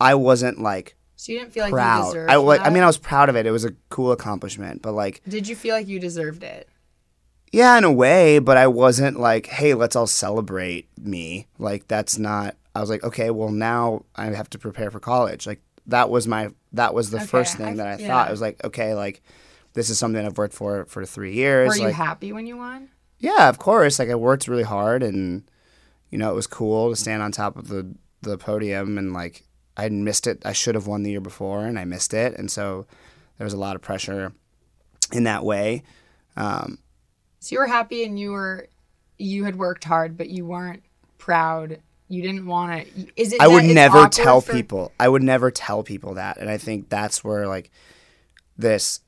[0.00, 2.06] I wasn't like So you didn't feel like you proud.
[2.06, 3.46] deserved I wa- I mean I was proud of it.
[3.46, 6.68] It was a cool accomplishment, but like Did you feel like you deserved it?
[7.52, 11.46] yeah, in a way, but I wasn't like, hey, let's all celebrate me.
[11.58, 15.46] Like that's not I was like, okay, well now I have to prepare for college.
[15.46, 18.06] Like that was my that was the Okay, first thing I- that I yeah.
[18.08, 18.28] thought.
[18.28, 19.22] It was like, okay, like
[19.74, 21.68] this is something I've worked for for 3 years.
[21.68, 22.88] Were you like happy when you won?
[23.18, 23.98] yeah, of course.
[23.98, 25.44] Like I worked really hard and
[26.10, 29.44] you know, it was cool to stand on top of the the podium and like
[29.76, 30.40] I missed it.
[30.44, 32.34] I should have won the year before and I missed it.
[32.38, 32.86] And so
[33.38, 34.32] there was a lot of pressure
[35.12, 35.82] in that way.
[36.36, 36.78] Um,
[37.40, 38.68] So you were happy and you were
[39.18, 40.82] you had worked hard, but you weren't
[41.18, 41.80] proud.
[42.08, 43.06] You didn't want to.
[43.16, 43.40] Is it?
[43.40, 44.92] I would never tell for- people.
[45.00, 46.36] I would never tell people that.
[46.36, 47.70] And I think that's where like
[48.56, 49.00] this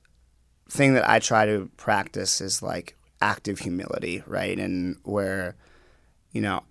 [0.68, 4.58] thing that I try to practice is like active humility, right?
[4.58, 5.56] And where
[6.32, 6.62] you know,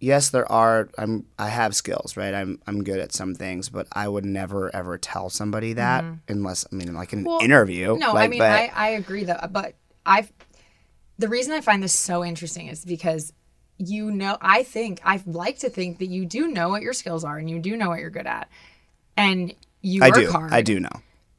[0.00, 2.34] yes, there are I'm I have skills, right?
[2.34, 6.66] I'm I'm good at some things, but I would never ever tell somebody that unless
[6.72, 7.28] I mean like in an Mm-hmm.
[7.28, 7.96] Well, interview.
[7.98, 9.74] No, like, I mean but, I, I agree though, but
[10.06, 10.28] I
[11.18, 13.32] the reason I find this so interesting is because
[13.78, 17.24] you know I think I like to think that you do know what your skills
[17.24, 18.48] are and you do know what you're good at,
[19.16, 20.30] and you I work do.
[20.30, 20.52] hard.
[20.52, 20.90] I do know.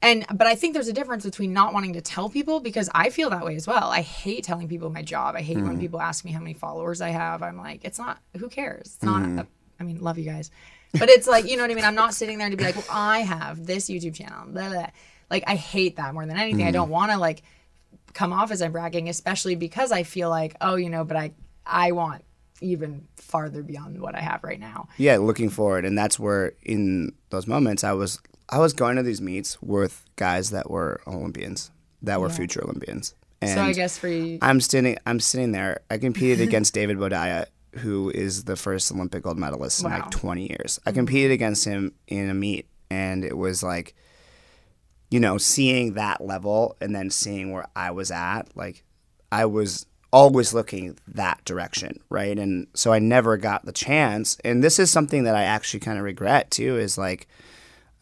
[0.04, 3.10] And but I think there's a difference between not wanting to tell people because I
[3.10, 3.90] feel that way as well.
[3.90, 5.36] I hate telling people my job.
[5.36, 5.68] I hate Mm-hmm.
[5.68, 7.42] when people ask me how many followers I have.
[7.42, 8.20] I'm like, it's not.
[8.38, 8.88] Who cares?
[8.96, 9.22] It's not.
[9.24, 9.40] Mm-hmm.
[9.40, 9.48] A,
[9.80, 10.52] I mean, love you guys,
[10.92, 11.86] but it's like you know what I mean.
[11.86, 14.46] I'm not sitting there to be like, well, I have this YouTube channel.
[14.48, 14.88] Blah, blah.
[15.32, 16.62] Like I hate that more than anything.
[16.62, 16.74] I Mm-hmm.
[16.74, 17.42] don't want to like
[18.14, 21.32] come off as I'm bragging, especially because I feel like, oh, you know, but I
[21.66, 22.24] I want
[22.62, 24.88] even farther beyond what I have right now.
[24.98, 28.20] Yeah, looking forward, and that's where in those moments I was
[28.54, 31.72] I was going to these meets with guys that were Olympians,
[32.04, 35.82] that were future Olympians, and so I guess for you, I'm sitting I'm sitting there.
[35.90, 37.48] I competed against David Boudia,
[37.78, 40.80] who is the first Olympic gold medalist in like 20 years.
[40.86, 41.00] I mm-hmm.
[41.00, 43.96] competed against him in a meet, and it was like,
[45.10, 48.84] you know, seeing that level and then seeing where I was at, like
[49.32, 52.38] I was always looking that direction, right?
[52.38, 54.38] And so I never got the chance.
[54.46, 56.78] And this is something that I actually kind of regret too.
[56.78, 57.28] Is like,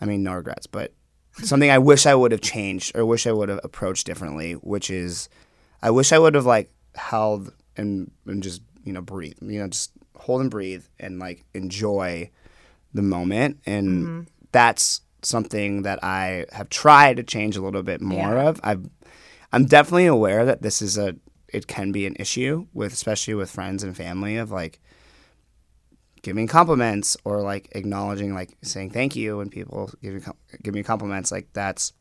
[0.01, 0.93] I mean, no regrets, but
[1.43, 4.89] something I wish I would have changed or wish I would have approached differently, which
[4.89, 5.29] is
[5.81, 9.67] I wish I would have like held and and just you know breathe, you know,
[9.67, 12.29] just hold and breathe and like enjoy
[12.93, 14.21] the moment, and mm-hmm.
[14.51, 18.49] that's something that I have tried to change a little bit more Yeah.
[18.49, 18.59] of.
[18.63, 18.89] I've
[19.53, 21.15] I'm definitely aware that this is a
[21.47, 24.79] it can be an issue with especially with friends and family of like
[26.21, 30.21] giving compliments or like acknowledging like saying thank you when people give you
[30.61, 31.93] give me compliments like that's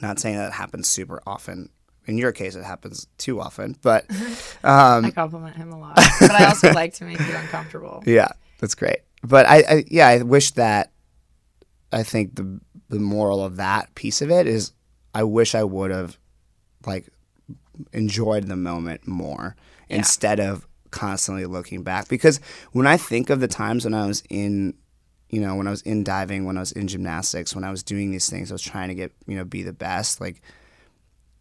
[0.00, 1.68] not saying that it happens super often.
[2.06, 4.06] In your case it happens too often but
[4.64, 8.02] um I compliment him a lot, but I also like to make you uncomfortable.
[8.06, 8.28] yeah
[8.58, 9.00] that's great.
[9.22, 10.92] But I, I yeah i wish that
[11.92, 14.72] i think the the moral of that piece of it is
[15.14, 16.18] i wish i would have
[16.86, 17.10] like
[17.92, 19.56] enjoyed the moment more
[19.88, 22.08] instead of constantly looking back.
[22.08, 22.40] Because
[22.72, 24.74] when i think of the times when i was in
[25.28, 27.82] you know when i was in diving when i was in gymnastics when i was
[27.82, 30.42] doing these things i was trying to get you know be the best like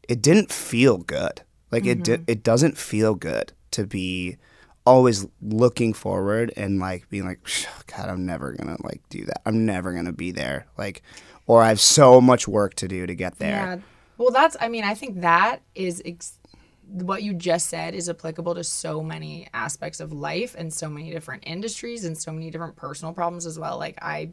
[0.10, 1.44] it didn't feel good.
[1.72, 2.32] Like it did mm-hmm.
[2.32, 4.38] it doesn't feel good to be
[4.86, 7.40] always looking forward and like being like
[7.86, 9.42] god i'm never gonna like do that.
[9.46, 10.66] I'm never gonna be there.
[10.78, 11.04] Like
[11.46, 13.52] or i have so much work to do to get there.
[13.52, 13.78] Yeah.
[14.18, 16.39] Well, that's, I mean, I think that is ex-
[16.90, 21.12] what you just said is applicable to so many aspects of life and so many
[21.12, 23.78] different industries and so many different personal problems as well.
[23.78, 24.32] Like, I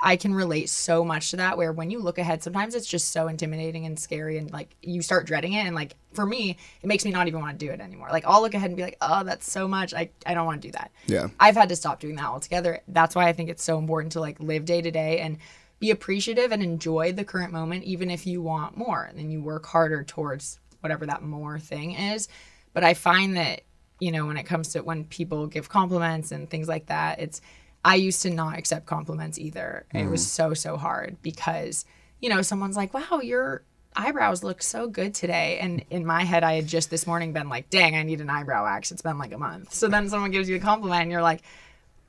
[0.00, 3.10] I can relate so much to that where when you look ahead, sometimes it's just
[3.10, 5.66] so intimidating and scary and like you start dreading it.
[5.66, 8.08] And like for me, it makes me not even want to do it anymore.
[8.10, 9.92] Like I'll look ahead and be like, oh, that's so much.
[9.92, 10.92] I, I don't want to do that.
[11.06, 11.28] Yeah.
[11.38, 12.80] I've had to stop doing that altogether.
[12.88, 15.38] That's why I think it's so important to like live day to day and
[15.78, 19.04] be appreciative and enjoy the current moment, even if you want more.
[19.04, 22.28] And then you work harder towards whatever that more thing is.
[22.72, 23.62] But I find that,
[24.00, 27.40] you know, when it comes to when people give compliments and things like that, it's,
[27.84, 29.86] I used to not accept compliments either.
[29.92, 30.50] It was mm-hmm.
[30.50, 31.84] so, so hard because,
[32.20, 33.62] you know, someone's like, wow, your
[33.94, 35.58] eyebrows look so good today.
[35.60, 38.30] And in my head, I had just this morning been like, dang, I need an
[38.30, 38.92] eyebrow wax.
[38.92, 39.74] It's been like a month.
[39.74, 41.42] So then someone gives you a compliment and you're like,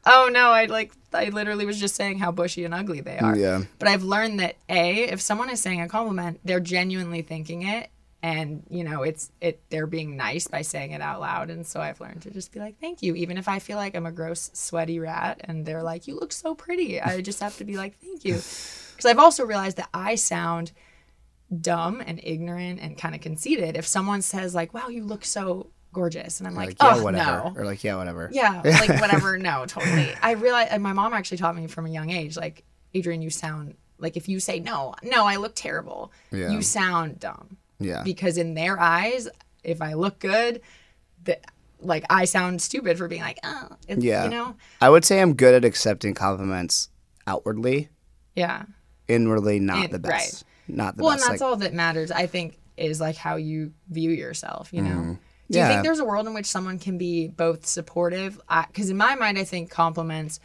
[0.05, 3.35] oh no, I like, I literally was just saying how bushy and ugly they are.
[3.35, 3.63] Yeah.
[3.79, 7.89] But I've learned that A, if someone is saying a compliment, they're genuinely thinking it.
[8.23, 9.61] And you know, it's it.
[9.69, 12.59] They're being nice by saying it out loud, and so I've learned to just be
[12.61, 15.83] like, "Thank you," even if I feel like I'm a gross, sweaty rat, and they're
[15.83, 18.35] like, "You look so pretty." I just have to be like, "Thank you,"
[18.95, 20.71] because I've also realized that I sound
[21.59, 25.67] dumb and ignorant and kind of conceited if someone says like, "Wow, you look so
[25.91, 27.31] gorgeous," and I'm like, Like, yeah, "Oh whatever.
[27.49, 28.29] no." Or like, yeah, whatever.
[28.31, 29.37] Yeah, like whatever.
[29.37, 30.13] no, totally.
[30.21, 32.63] I realize, and my mom actually taught me from a young age, like,
[32.95, 36.13] Adrienne, you sound like if you say no, no, I look terrible.
[36.31, 36.51] Yeah.
[36.51, 38.03] You sound dumb Yeah.
[38.03, 39.27] because in their eyes,
[39.63, 40.61] if I look good,
[41.25, 41.43] that
[41.79, 44.23] like I sound stupid for being like, oh, Yeah.
[44.25, 46.89] you know, I would say I'm good at accepting compliments
[47.27, 47.89] outwardly,
[48.35, 48.63] yeah.
[49.07, 50.45] inwardly not the best.
[50.67, 51.23] Not the well, best.
[51.25, 52.09] and that's like, all that matters.
[52.11, 54.69] I think is like how you view yourself.
[54.73, 54.89] You know.
[54.89, 55.17] Do you Mm-hmm.
[55.49, 55.67] Yeah.
[55.67, 58.39] think there's a world in which someone can be both supportive?
[58.67, 60.39] Because in my mind, I think compliments,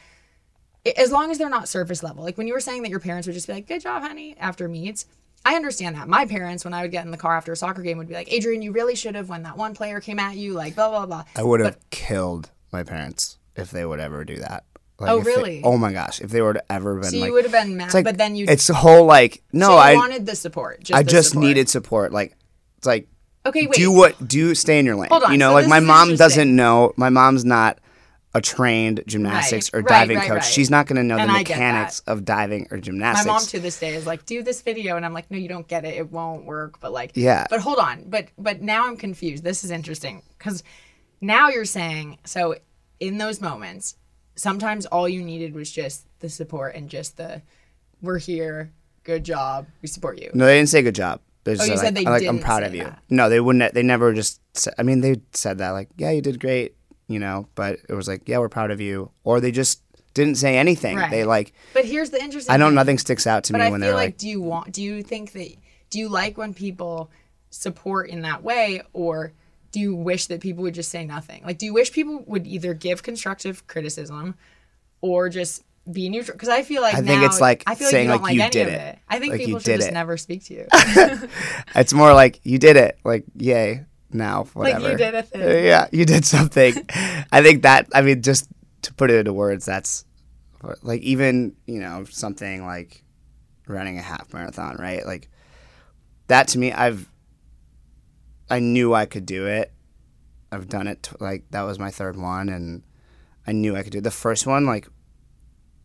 [0.97, 2.25] as long as they're not surface level.
[2.25, 4.37] Like when you were saying that your parents would just be like, "Good job, honey,"
[4.39, 5.07] after meets.
[5.49, 6.09] I understand that.
[6.09, 8.15] My parents, when I would get in the car after a soccer game, would be
[8.15, 10.91] like, "Adrienne, you really should have when that one player came at you." Like blah
[10.91, 11.25] blah blah.
[11.37, 14.65] I would have killed my parents if they would ever do that.
[15.01, 15.61] Like, Oh, if they- really?
[15.65, 16.21] oh my gosh!
[16.21, 18.19] If they would have ever been So you like, would have been mad, like, but
[18.19, 20.83] then you it's a whole like no, so I wanted the support.
[20.83, 21.47] Just I the just support.
[21.47, 22.13] needed support.
[22.13, 22.35] Like
[22.79, 23.09] it's like
[23.47, 23.73] Okay, wait.
[23.75, 25.09] do what do stay in your lane.
[25.11, 26.93] Hold on, You know, so like my mom doesn't know.
[26.97, 27.79] My mom's not
[28.35, 30.35] a trained gymnastics Right, or diving right, coach.
[30.43, 30.45] right.
[30.45, 33.27] She's not going to know And the mechanics of diving or gymnastics.
[33.27, 35.49] My mom to this day is like, do this video, and I'm like, no, you
[35.49, 35.95] don't get it.
[35.97, 36.79] It won't work.
[36.81, 37.47] But like, Yeah.
[37.49, 38.05] But hold on.
[38.07, 39.45] But but now I'm confused.
[39.45, 40.63] This is interesting because
[41.21, 42.57] now you're saying so
[43.01, 43.97] in those moments,
[44.35, 47.41] sometimes all you needed was just the support and just the,
[48.03, 48.73] we're here,
[49.05, 50.31] good job, we support you.
[50.35, 51.21] No, they didn't say good job.
[51.45, 52.85] They just Oh, you said, said like, they like I'm didn't proud say of you.
[52.85, 53.03] that.
[53.09, 53.73] No, they wouldn't.
[53.73, 54.41] They never just.
[54.55, 56.75] Said, I mean, they said that like, yeah, you did great,
[57.09, 57.49] you know.
[57.57, 59.11] But it was like, yeah, we're proud of you.
[59.25, 59.83] Or they just
[60.15, 60.97] didn't say anything.
[60.97, 61.11] Right.
[61.11, 62.53] They like, But here's the interesting.
[62.55, 62.75] I know thing.
[62.77, 64.73] nothing sticks out to But me I when feel they're like, like, do you want?
[64.73, 65.49] Do you think that?
[65.91, 67.11] Do you like when people
[67.51, 69.33] support in that way, or
[69.73, 71.43] do you wish that people would just say nothing?
[71.45, 74.35] Like, do you wish people would either give constructive criticism,
[75.01, 76.35] or just be neutral?
[76.37, 78.23] Because I feel like I think now- it's like I feel saying, like you don't
[78.23, 78.81] like, you any did of it.
[78.95, 78.99] it.
[79.09, 79.95] I think Like, people should just it.
[79.95, 80.67] never speak to you.
[81.75, 82.99] it's more like you did it.
[83.05, 84.91] Like, yay, now Like, whatever.
[84.93, 85.43] you did a thing.
[85.43, 86.75] Uh, Yeah, you did something.
[87.33, 87.89] I think that.
[87.95, 88.49] I mean, just
[88.83, 90.05] to put it into words, that's
[90.83, 93.05] like even you know something like
[93.67, 95.05] running a half marathon, right?
[95.07, 95.29] Like
[96.29, 97.09] that to me, I've
[98.51, 99.73] I knew I could do it.
[100.51, 101.03] I've done it.
[101.03, 102.83] t- Like that was my third one, and
[103.47, 104.05] I knew I could do it.
[104.05, 104.89] The first one, like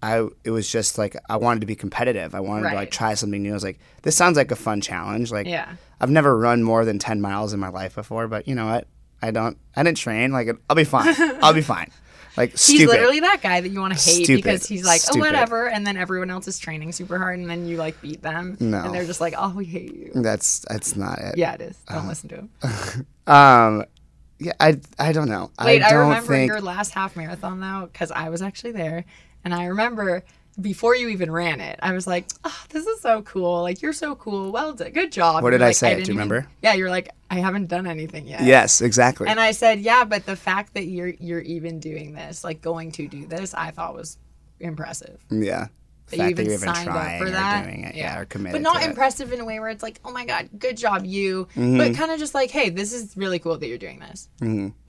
[0.04, 2.36] I, it was just like I wanted to be competitive.
[2.36, 3.52] I wanted to like try something new.
[3.52, 5.32] I was like, this sounds like a fun challenge.
[5.32, 5.76] Like, Yeah.
[6.02, 8.88] I've never run more than ten miles in my life before, but you know what?
[9.22, 9.58] I don't.
[9.76, 10.32] I didn't train.
[10.34, 11.16] Like, I'll be fine.
[11.42, 11.90] I'll be fine.
[12.36, 14.44] Like, He's literally that guy that you want to hate Stupid.
[14.44, 15.22] because he's like, oh, Stupid.
[15.22, 18.58] whatever, and then everyone else is training super hard, and then you like beat them,
[18.60, 18.80] No.
[18.84, 20.12] and they're just like, oh, we hate you.
[20.16, 21.38] That's that's not it.
[21.38, 21.78] Yeah, it is.
[21.88, 22.00] Uh-huh.
[22.00, 22.50] Don't listen to him.
[23.28, 23.86] Um.
[24.40, 24.52] Yeah.
[24.60, 24.80] I.
[25.00, 25.52] I don't know.
[25.64, 26.50] Wait, I I, don't remember think.
[26.50, 29.06] your last half marathon though, because I was actually there,
[29.44, 30.24] and I remember
[30.62, 33.62] before you even ran it, I was like, "Oh, this is so cool!
[33.64, 34.52] Like you're so cool.
[34.52, 35.88] Well done, good job." What did I like, say?
[35.88, 36.50] Do you didn't even-" remember?
[36.62, 38.44] Yeah, you're like, I haven't done anything yet.
[38.44, 38.80] Yes.
[38.82, 39.28] Exactly.
[39.28, 42.92] And I said, yeah, but the fact that you're you're even doing this, like going
[42.94, 44.18] to do this, I thought was
[44.60, 45.20] impressive.
[45.32, 45.68] yeah.
[46.10, 48.26] The fact that even you're even up trying for or that, doing it, yeah, or
[48.26, 48.90] committed but not to it.
[48.90, 51.46] impressive in a way where it's like, oh my god, good job, you.
[51.56, 51.78] Mm-hmm.
[51.78, 54.28] But kind of just like, hey, this is really cool that you're doing this.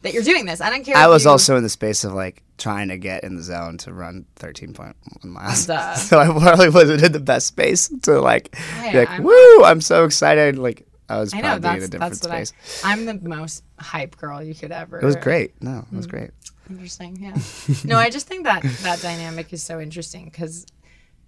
[0.03, 0.61] That you're doing this.
[0.61, 0.97] I don't care.
[0.97, 3.79] I was you- also in the space of like trying to get in the zone
[3.79, 4.95] to run 13.1
[5.25, 5.67] miles.
[5.67, 5.95] Duh.
[5.97, 9.65] So I probably wasn't in the best space to like Hey, be like, I'm- woo,
[9.65, 10.59] I'm so excited.
[10.59, 12.53] Like I was I know probably in a different space.
[12.85, 12.93] I.
[12.93, 14.99] I'm the most hype girl you could ever.
[14.99, 15.61] It was great.
[15.63, 15.97] No, it Mm.
[15.97, 16.31] was great.
[16.71, 17.19] Interesting.
[17.21, 17.37] Yeah.
[17.85, 20.65] no, I just think that that dynamic is so interesting because,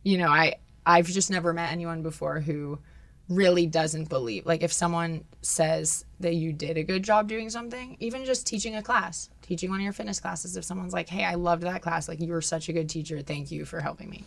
[0.07, 2.79] you know, I I've just never met anyone before who
[3.29, 4.47] really doesn't believe.
[4.47, 8.77] Like if someone says that you did a good job doing something, even just teaching
[8.77, 11.83] a class, teaching one of your fitness classes, if someone's like, "Hey, I loved that
[11.83, 12.09] class.
[12.09, 13.21] Like you were such a good teacher.
[13.23, 14.25] Thank you for helping me."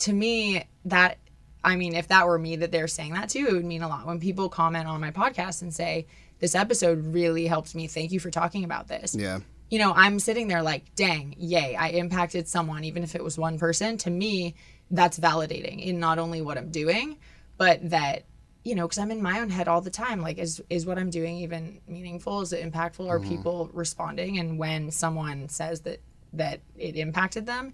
[0.00, 1.18] to me, that,
[1.62, 3.88] I mean, if that were me that they're saying that to, it would mean a
[3.88, 4.06] lot.
[4.06, 6.06] When people comment on my podcast and say,
[6.40, 9.14] this episode really helped me, thank you for talking about this.
[9.14, 9.40] Yeah.
[9.70, 13.38] You know, I'm sitting there like, dang, yay, I impacted someone, even if it was
[13.38, 13.96] one person.
[13.98, 14.54] To me,
[14.90, 17.18] that's validating in not only what I'm doing,
[17.56, 18.24] but that
[18.64, 20.98] you know because i'm in my own head all the time like is is what
[20.98, 22.40] i'm doing even meaningful?
[22.40, 23.08] Is it impactful?
[23.08, 23.28] Are mm-hmm.
[23.28, 24.38] people responding?
[24.38, 26.00] And when someone says that
[26.32, 27.72] that it impacted them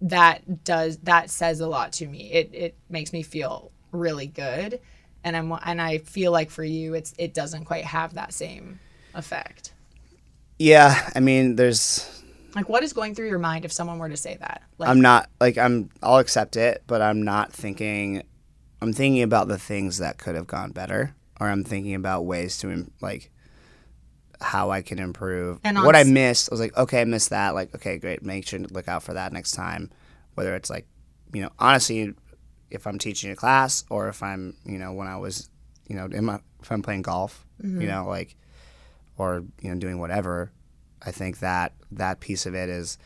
[0.00, 2.30] that does that says a lot to me.
[2.30, 4.80] It it makes me feel really good.
[5.24, 8.78] And i'm and i feel like for you it's it doesn't quite have that same
[9.14, 9.72] effect.
[10.58, 11.10] Yeah.
[11.14, 12.22] I mean, there's.
[12.58, 15.00] Like what is going through your mind if someone were to say that like I'm
[15.00, 15.90] not like I'm.
[16.02, 18.22] I'll accept it, but I'm not thinking.
[18.82, 22.58] I'm thinking about the things that could have gone better, or I'm thinking about ways
[22.58, 23.30] to like
[24.40, 25.58] how I can improve.
[25.64, 27.54] And what I missed, I was like, okay, I missed that.
[27.54, 28.22] Like, okay, great.
[28.22, 29.90] Make sure to look out for that next time.
[30.34, 30.86] Whether it's like,
[31.32, 32.14] you know, honestly,
[32.70, 35.50] if I'm teaching a class or if I'm, you know, when I was,
[35.88, 37.80] you know, in my, if I'm playing golf, Mm-hmm.
[37.80, 38.36] you know, like,
[39.16, 40.52] or you know, doing whatever.
[41.04, 42.98] I think that that piece of it is,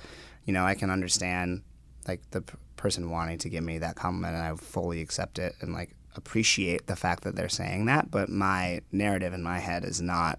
[0.45, 1.63] you know, I can understand
[2.09, 5.55] like the p- person wanting to give me that compliment, and I fully accept it
[5.61, 8.11] and like appreciate the fact that they're saying that.
[8.11, 10.39] But my narrative in my head is not.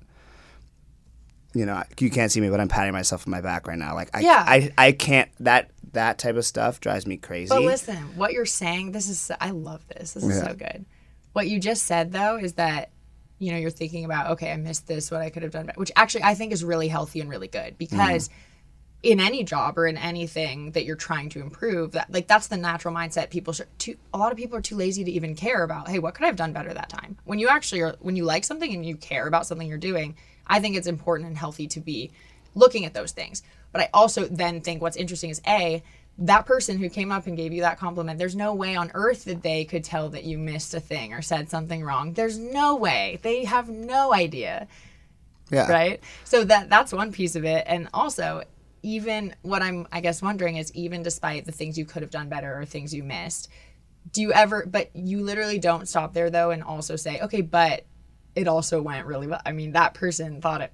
[1.56, 3.94] You know, you can't see me, but I'm patting myself on my back right now.
[3.94, 4.44] Like, I, Yeah.
[4.48, 5.30] I, I can't.
[5.40, 7.50] That that type of stuff drives me crazy.
[7.50, 10.14] But listen, what you're saying, this is I love this.
[10.14, 10.48] This is Yeah.
[10.48, 10.86] so good.
[11.34, 12.90] What you just said though is that
[13.44, 15.80] you know you're thinking about okay, I missed this, what I could have done, better,
[15.80, 18.30] which actually I think is really healthy and really good because
[19.04, 22.56] in any job or in anything that you're trying to improve, that like that's the
[22.56, 23.30] natural mindset.
[23.30, 23.98] People should too.
[24.14, 25.90] A lot of people are too lazy to even care about.
[25.90, 27.18] Hey, what could I have done better that time?
[27.26, 30.16] When you actually are, when you like something and you care about something you're doing,
[30.48, 32.12] I think it's important and healthy to be
[32.56, 33.44] looking at those things.
[33.74, 35.84] But I also then think what's interesting is a
[36.20, 38.20] that person who came up and gave you that compliment.
[38.20, 41.22] There's no way on earth that they could tell that you missed a thing or
[41.22, 42.14] said something wrong.
[42.14, 43.20] There's no way.
[43.24, 44.68] They have no idea
[45.54, 48.44] yeah, right so that that's one piece of it and also
[48.82, 52.30] even what i'm i guess wondering is even despite the things you could have done
[52.30, 53.50] better or things you missed
[54.12, 57.86] do you ever but you literally don't stop there though and also say okay but
[58.36, 60.72] it also went really well i mean that person thought it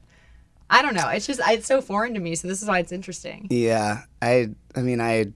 [0.70, 2.91] i don't know it's just it's so foreign to me so this is why it's
[2.91, 5.34] interesting Yeah, I I mean I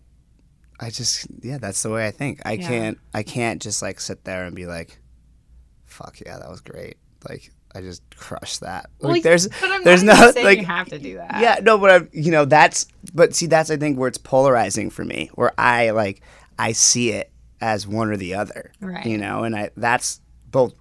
[0.79, 2.41] I just yeah, that's the way I think.
[2.45, 2.67] I Yeah.
[2.67, 4.99] can't I can't just like sit there and be like
[5.85, 6.97] fuck yeah, that was great.
[7.29, 8.89] Like I just crushed that.
[8.99, 11.39] Well, Like there's but I'm there's not no saying like you have to do that
[11.41, 14.89] yeah, no, but I'm, you know that's but see that's I think where it's polarizing
[14.89, 16.21] for me, where I like
[16.59, 17.31] I see it
[17.61, 19.05] as one or the other, Right.
[19.05, 20.19] You know, and I that's
[20.49, 20.73] both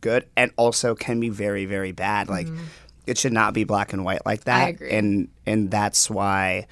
[0.00, 2.28] good and also can be very very bad.
[2.28, 2.64] Like mm-hmm.
[3.08, 4.68] It should not be black and white like that.
[4.70, 4.90] agree.
[4.90, 6.66] And and that's why,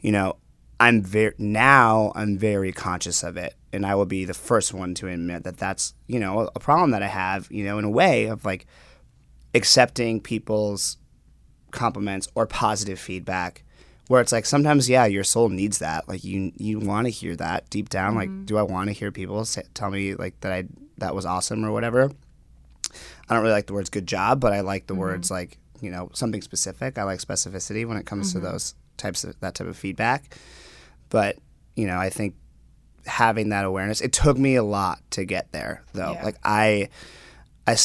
[0.00, 0.36] you know,
[0.80, 4.94] I'm very now I'm very conscious of it, and I will be the first one
[4.94, 7.50] to admit that that's you know a problem that I have.
[7.50, 8.66] You know, in a way of like
[9.54, 10.96] accepting people's
[11.70, 13.64] compliments or positive feedback
[14.08, 17.34] where it's like sometimes yeah your soul needs that like you you want to hear
[17.34, 18.44] that deep down like mm-hmm.
[18.44, 20.64] do i want to hear people say, tell me like that i
[20.98, 22.10] that was awesome or whatever
[23.28, 25.00] i don't really like the words good job but i like the mm-hmm.
[25.00, 26.96] words like you know something specific.
[26.96, 28.52] I like specificity when it comes to mm-hmm.
[28.52, 30.38] those types of that type of feedback.
[31.10, 31.36] But
[31.74, 32.34] you know i think
[33.06, 36.12] having that awareness it took me a lot to get there though.
[36.12, 36.24] Yeah.
[36.24, 36.88] like I,
[37.66, 37.76] I,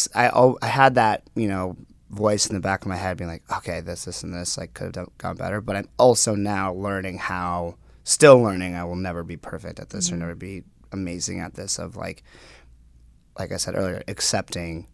[0.61, 1.77] I had that, you know,
[2.09, 4.73] voice in the back of my head being like, okay, this, this, and this, like,
[4.73, 5.61] could have done, gone better.
[5.61, 10.11] But I'm also now learning how, still learning, I will never be perfect at this
[10.11, 10.39] or never mm-hmm.
[10.39, 12.23] be amazing at this, of like,
[13.37, 14.87] like I said earlier, accepting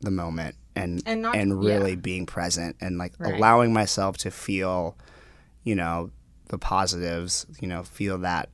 [0.00, 1.96] the moment and, And not- really yeah.
[1.96, 3.34] being present and like Right.
[3.34, 4.96] allowing myself to feel,
[5.64, 6.10] you know,
[6.48, 8.48] the positives, you know, feel that,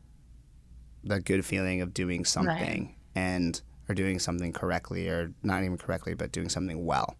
[1.04, 6.14] the good feeling of doing something and or doing something correctly or not even correctly
[6.14, 7.16] but doing something well.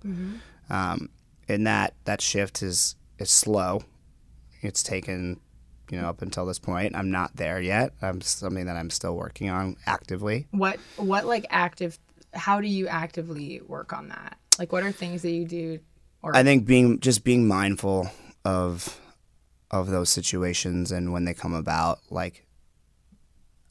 [0.69, 1.09] Um,
[1.49, 3.83] and that that shift is is slow.
[4.63, 5.39] It's taken
[5.91, 6.97] you know up until this point.
[6.97, 7.93] I'm not there yet.
[8.03, 10.49] I'm something that i'm still working on actively.
[10.51, 11.99] What what like active
[12.35, 15.79] how do you actively work on that like what are things that you do
[16.23, 18.11] or i think being just being mindful
[18.45, 19.01] of
[19.71, 22.47] of those situations and when they come about like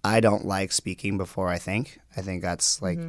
[0.04, 2.00] i don't like speaking before i think.
[2.18, 3.00] I think that's like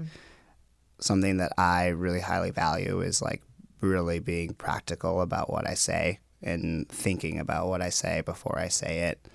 [1.00, 3.42] something that i really highly value is like
[3.80, 8.68] really being practical about what i say and thinking about what i say before i
[8.68, 9.28] say it.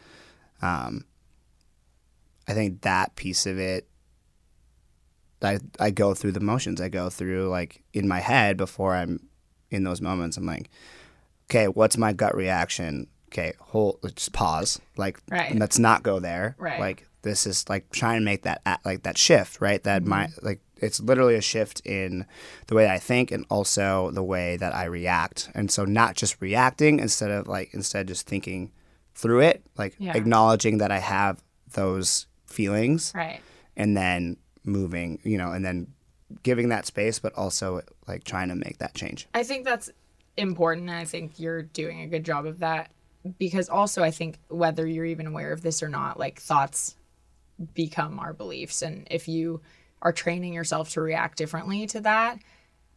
[0.61, 1.05] Um,
[2.47, 3.87] i think that piece of it
[5.43, 6.79] I, I go through the motions.
[6.81, 9.27] I go through like in my head before I'm
[9.69, 10.37] in those moments.
[10.37, 10.69] I'm like,
[11.49, 13.07] okay, what's my gut reaction?
[13.29, 14.79] Okay, hold, just pause.
[14.97, 15.55] Like, Right.
[15.55, 16.55] let's not go there.
[16.59, 16.79] Right.
[16.79, 19.81] Like, this is like trying to make that like that shift, right?
[19.83, 20.09] That mm-hmm.
[20.09, 22.25] my like it's literally a shift in
[22.67, 25.49] the way I think and also the way that I react.
[25.53, 28.71] And so not just reacting instead of like instead just thinking
[29.13, 30.17] through it, like Yeah.
[30.17, 33.39] acknowledging that I have those feelings Right.
[33.77, 35.87] and then moving, you know, and then
[36.43, 39.27] giving that space but also like trying to make that change.
[39.33, 39.89] I think that's
[40.37, 40.89] important.
[40.89, 42.91] And I think you're doing a good job of that
[43.37, 46.95] because also I think whether you're even aware of this or not, like thoughts
[47.73, 48.81] become our beliefs.
[48.81, 49.61] And if you
[50.01, 52.39] are training yourself to react differently to that,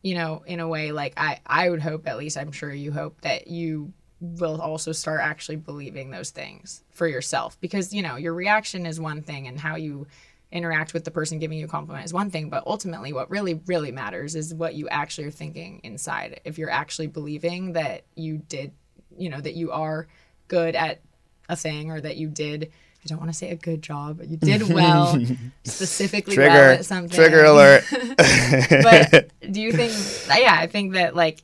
[0.03, 2.93] you know, in a way like I, I would hope, at least I'm sure you
[2.93, 8.17] hope that you will also start actually believing those things for yourself because, you know,
[8.17, 10.07] your reaction is one thing and how you
[10.53, 13.55] interact with the person giving you a compliment is one thing, but ultimately what really,
[13.67, 16.41] really matters is what you actually are thinking inside.
[16.45, 18.73] If you're actually believing that you did,
[19.19, 20.07] you know, that you are
[20.49, 21.01] good at
[21.49, 22.71] a thing or that you did
[23.05, 25.19] I don't want to say a good job, but you did well,
[25.65, 27.11] specifically well Trigger at something.
[27.15, 27.85] trigger alert.
[27.91, 29.93] but do you think
[30.41, 31.43] yeah i think that like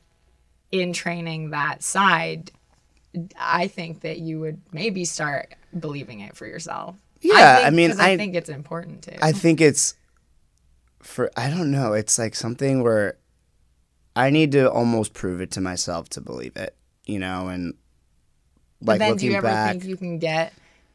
[0.71, 2.51] in training that side
[3.37, 7.91] i think that you would maybe start believing it for yourself Yeah, think, I mean,
[7.99, 9.95] I, I- think it's important too I think it's
[11.01, 11.93] for I don't know.
[11.93, 13.17] It's like something where
[14.15, 17.73] I need to almost prove it to myself to believe it, you know, and
[18.81, 20.53] but like then do looking you ever back, think you can get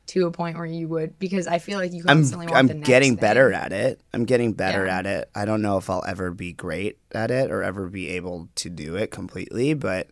[0.09, 2.75] to a point where you would because i feel like you I'm want I'm the
[2.75, 3.21] next getting thing.
[3.21, 4.01] better at it.
[4.13, 4.99] I'm getting better Yeah.
[4.99, 5.31] at it.
[5.35, 8.71] I don't know if I'll ever be great at it or ever be able to
[8.71, 10.09] do it completely, but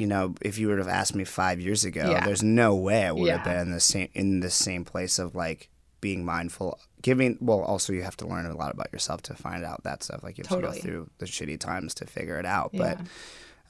[0.00, 2.24] you know, if you would have asked me five years ago, Yeah.
[2.24, 5.34] there's no way I would have been in the same in the same place of
[5.34, 5.68] like
[6.00, 7.36] being mindful, giving.
[7.40, 10.22] Well, also you have to learn a lot about yourself to find out that stuff.
[10.22, 10.80] Like you have Totally.
[10.80, 12.70] to go through the shitty times to figure it out.
[12.72, 12.96] Yeah.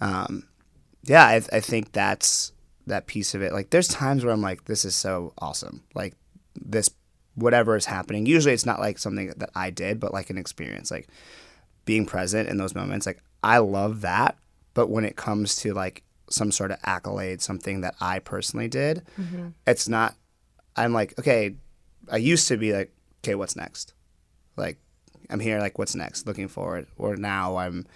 [0.00, 0.44] But um,
[1.02, 2.52] yeah, I, I think that's
[2.86, 3.52] that piece of it.
[3.52, 5.82] Like, there's times where I'm like, this is so awesome.
[5.94, 6.14] Like,
[6.54, 6.90] this,
[7.34, 8.26] whatever is happening.
[8.26, 11.08] Usually, it's not like something that I did, but like an experience, like
[11.84, 13.06] being present in those moments.
[13.06, 14.36] Like, I love that.
[14.74, 19.02] But when it comes to like some sort of accolade, something that I personally did,
[19.18, 19.48] mm-hmm.
[19.66, 20.14] it's not.
[20.76, 21.56] I'm like, okay.
[22.10, 23.92] I used to be like, okay, what's next?
[24.56, 24.78] Like,
[25.28, 25.60] I'm here.
[25.60, 26.26] Like, what's next?
[26.26, 26.86] Looking forward.
[26.96, 27.86] Or now I'm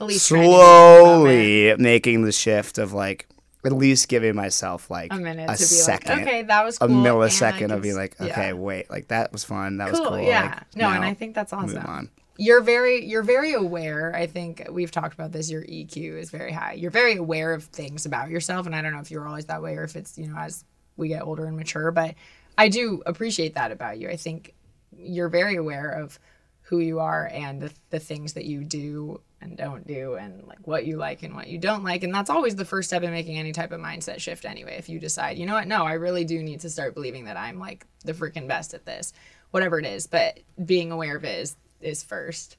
[0.00, 1.24] At least trying to be in the moment.
[1.24, 3.28] slowly making the shift of like
[3.64, 6.76] at least giving myself like a minute a to be second, like okay that was
[6.80, 8.26] a cool I millisecond of being like, yeah.
[8.26, 10.20] okay, wait, like that was fun, that cool, was cool.
[10.20, 12.10] yeah like, no and i think that's move awesome on.
[12.42, 16.50] You're very you're very aware i think we've talked about this your eq is very
[16.50, 16.72] high.
[16.72, 19.62] You're very aware of things about yourself and i don't know if you're always that
[19.62, 20.64] way or if it's you know as
[20.96, 22.16] we get older and mature but
[22.58, 24.08] i do appreciate that about you.
[24.08, 24.54] I think
[24.96, 26.18] you're very aware of
[26.62, 30.66] who you are and the, the things that you do and don't do and like
[30.66, 33.10] what you like and what you don't like and that's always the first step in
[33.12, 35.68] making any type of mindset shift anyway if you decide you know what?
[35.68, 38.84] No i really do need to start believing that i'm like the freaking best at
[38.84, 39.12] this
[39.50, 42.56] whatever it is but being aware of it is is first.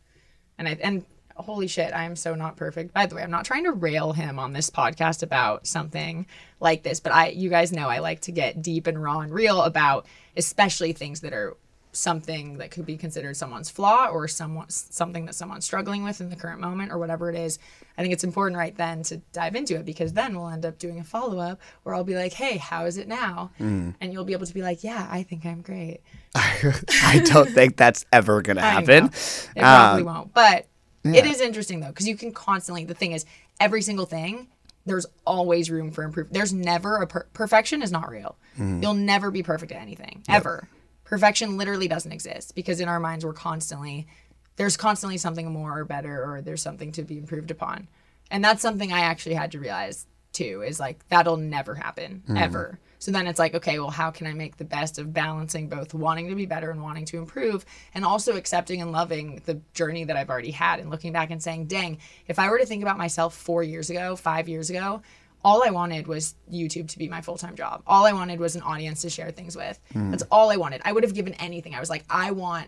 [0.58, 1.06] And i and
[1.36, 2.94] holy shit i am so not perfect.
[2.94, 6.28] By the way i'm not trying to rail him on this podcast about something
[6.60, 9.34] like this but i you guys know i like to get deep and raw and
[9.34, 10.06] real about
[10.38, 11.58] especially things that are
[11.96, 16.30] something that could be considered someone's flaw or someone something that someone's struggling with in
[16.30, 17.60] the current moment or whatever it is
[17.98, 20.80] i think it's important right then to dive into it because then we'll end up
[20.80, 23.94] doing a follow-up where i'll be like hey how is it now Mm.
[24.02, 26.02] and you'll be able to be like yeah i think i'm great
[26.36, 29.06] I don't think that's ever gonna happen.
[29.06, 30.34] It probably Um, won't.
[30.34, 30.66] But
[31.04, 32.86] it is interesting though, because you can constantly.
[32.86, 33.24] The thing is,
[33.60, 34.48] every single thing,
[34.88, 36.34] there's always room for improvement.
[36.34, 38.36] There's never a per- perfection is not real.
[38.56, 38.82] Mm-hmm.
[38.82, 40.68] You'll never be perfect at anything ever.
[41.14, 44.08] Perfection literally doesn't exist because in our minds we're constantly
[44.56, 47.88] there's constantly something more or better or there's something to be improved upon,
[48.32, 50.64] and that's something I actually had to realize too.
[50.66, 52.38] Is like that'll never happen Mm-hmm.
[52.38, 52.80] ever.
[52.98, 55.94] So then it's like, okay, well, how can I make the best of balancing both
[55.94, 57.64] wanting to be better and wanting to improve,
[57.94, 61.44] and also accepting and loving the journey that I've already had, and looking back and
[61.44, 65.02] saying, dang, if I were to think about myself four years ago, five years ago,
[65.44, 67.84] all I wanted was YouTube to be my full time job.
[67.86, 69.80] All I wanted was an audience to share things with.
[69.92, 70.12] Hmm.
[70.12, 70.82] That's all I wanted.
[70.86, 71.76] I would have given anything.
[71.76, 72.68] I was like, I want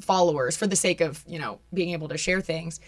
[0.00, 2.80] followers for the sake of you know being able to share things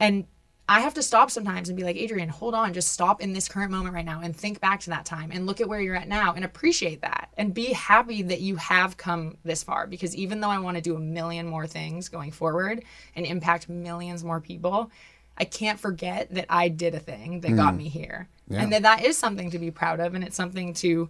[0.00, 0.24] and
[0.68, 3.48] i have to stop sometimes and be like Adrienne hold on just stop in this
[3.48, 5.96] current moment right now and think back to that time and look at where you're
[5.96, 10.14] at now and appreciate that and be happy that you have come this far because
[10.16, 12.84] even though i want to do a million more things going forward
[13.16, 14.90] and impact millions more people
[15.38, 19.02] i can't forget that i did a thing that got me here and that that
[19.02, 21.08] is something to be proud of and it's something to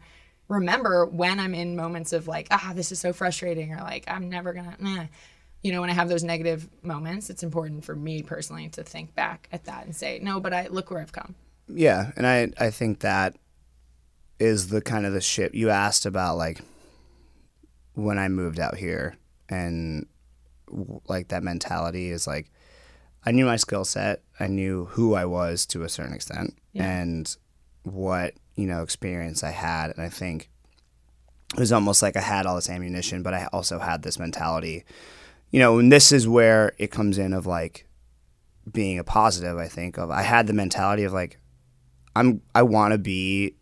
[0.52, 4.28] remember when I'm in moments of like, ah, this is so frustrating, or like, I'm
[4.28, 5.06] never gonna, nah.
[5.62, 9.14] you know, when I have those negative moments, it's important for me personally to think
[9.14, 11.34] back at that and say, no, but I look where I've come.
[11.68, 13.36] Yeah, and I I think that
[14.38, 16.60] is the kind of the shit you asked about like
[17.94, 19.16] when I moved out here,
[19.48, 20.06] and
[21.08, 22.50] like that mentality is like
[23.24, 26.84] I knew my skill set, I knew who I was to a certain extent, Yeah.
[27.00, 27.36] and
[27.84, 30.50] what you know experience I had, and I think
[31.54, 34.84] it was almost like I had all this ammunition, but I also had this mentality,
[35.50, 37.86] you know, and this is where it comes in of like
[38.72, 39.56] being a positive.
[39.58, 41.38] I think of I had the mentality of like
[42.16, 43.54] I'm I want to be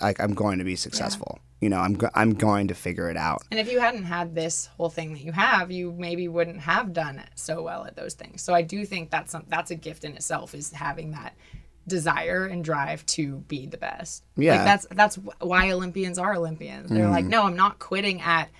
[0.00, 1.38] like I'm going to be successful.
[1.60, 3.42] You know, I'm go- I'm going to figure it out.
[3.50, 6.92] And if you hadn't had this whole thing that you have, you maybe wouldn't have
[6.92, 8.42] done so well at those things.
[8.42, 11.34] So I do think that's some, that's a gift in itself is having that
[11.88, 14.24] desire and drive to be the best.
[14.36, 14.56] Yeah.
[14.56, 16.90] Like that's that's why Olympians are Olympians.
[16.90, 17.30] They're like, mm-hmm.
[17.30, 18.50] no, I'm not quitting at,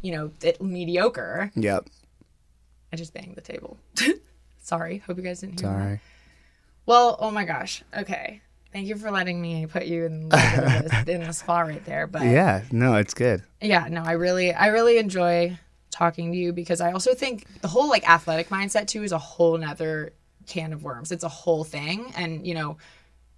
[0.00, 1.50] you know, it, mediocre.
[1.54, 1.88] Yep.
[2.92, 3.78] I just banged the table.
[4.62, 4.98] Sorry.
[4.98, 5.78] Hope you guys didn't hear that.
[5.78, 6.00] Sorry.
[6.86, 7.82] Well, oh my gosh.
[7.96, 8.40] Okay.
[8.72, 11.32] Thank you for letting me put you in, a little bit of this- in the
[11.32, 12.06] spot right there.
[12.06, 12.62] But Yeah.
[12.70, 13.42] No, it's good.
[13.62, 15.58] yeah no i really i really enjoy
[15.90, 19.18] talking to you because i also think the whole like athletic mindset too is a
[19.18, 20.12] whole nother
[20.46, 22.76] can of worms it's a whole thing and you know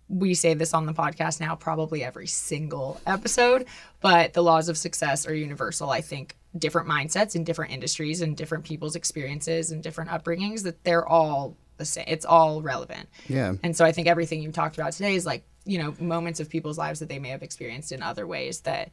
[0.08, 3.64] we say this on the podcast now probably every single episode
[4.00, 8.36] but the laws of success are universal i think different mindsets in different industries and
[8.36, 13.54] different people's experiences and different upbringings that they're all the same it's all relevant Yeah.
[13.64, 16.48] and so I think everything you've talked about today is like, you know, moments of
[16.48, 18.90] people's lives that they may have experienced in other ways that,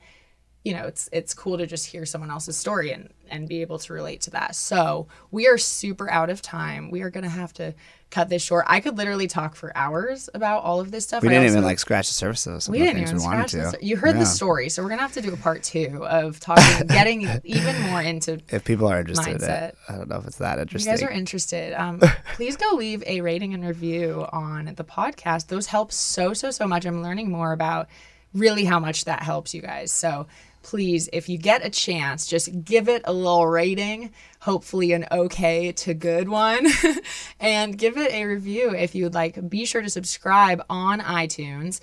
[0.67, 3.79] you know, it's it's cool to just hear someone else's story and and be able
[3.79, 4.53] to relate to that.
[4.55, 6.91] So we are super out of time.
[6.91, 7.73] We are gonna have to
[8.09, 8.65] cut this short.
[8.67, 11.21] I could literally talk for hours about all of this stuff.
[11.23, 13.21] We I didn't also- even like scratch the surface of some we didn't things even
[13.21, 13.77] we wanted scratch to.
[13.77, 13.83] this.
[13.87, 14.19] You heard Yeah.
[14.21, 17.81] the story, so we're gonna have to do a part two of talking, getting even
[17.83, 19.73] more into If people are interested Mindset.
[19.87, 20.93] I don't know if it's that interesting.
[20.93, 22.01] If you guys are interested, um,
[22.35, 25.47] please go leave a rating and review on the podcast.
[25.47, 26.85] Those help so, so, so much.
[26.85, 27.87] I'm learning more about
[28.33, 29.91] really how much that helps you guys.
[29.91, 30.27] So
[30.67, 34.11] please, if you get a chance, just give it a little rating,
[34.41, 36.67] hopefully an okay to good one,
[37.39, 39.49] and give it a review if you would like.
[39.49, 41.79] Be sure to subscribe on iTunes.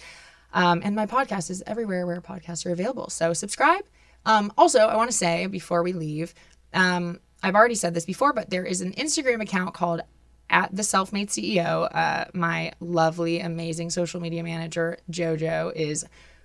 [0.52, 3.08] Um, and my podcast is everywhere where podcasts are available.
[3.08, 3.84] So subscribe.
[4.26, 6.34] Um, also, I want to say before we leave,
[6.74, 10.02] um, I've already said this before, but there is an Instagram account called
[10.50, 11.88] at the self-made CEO.
[11.90, 16.04] Uh, my lovely, amazing social media manager Jojo is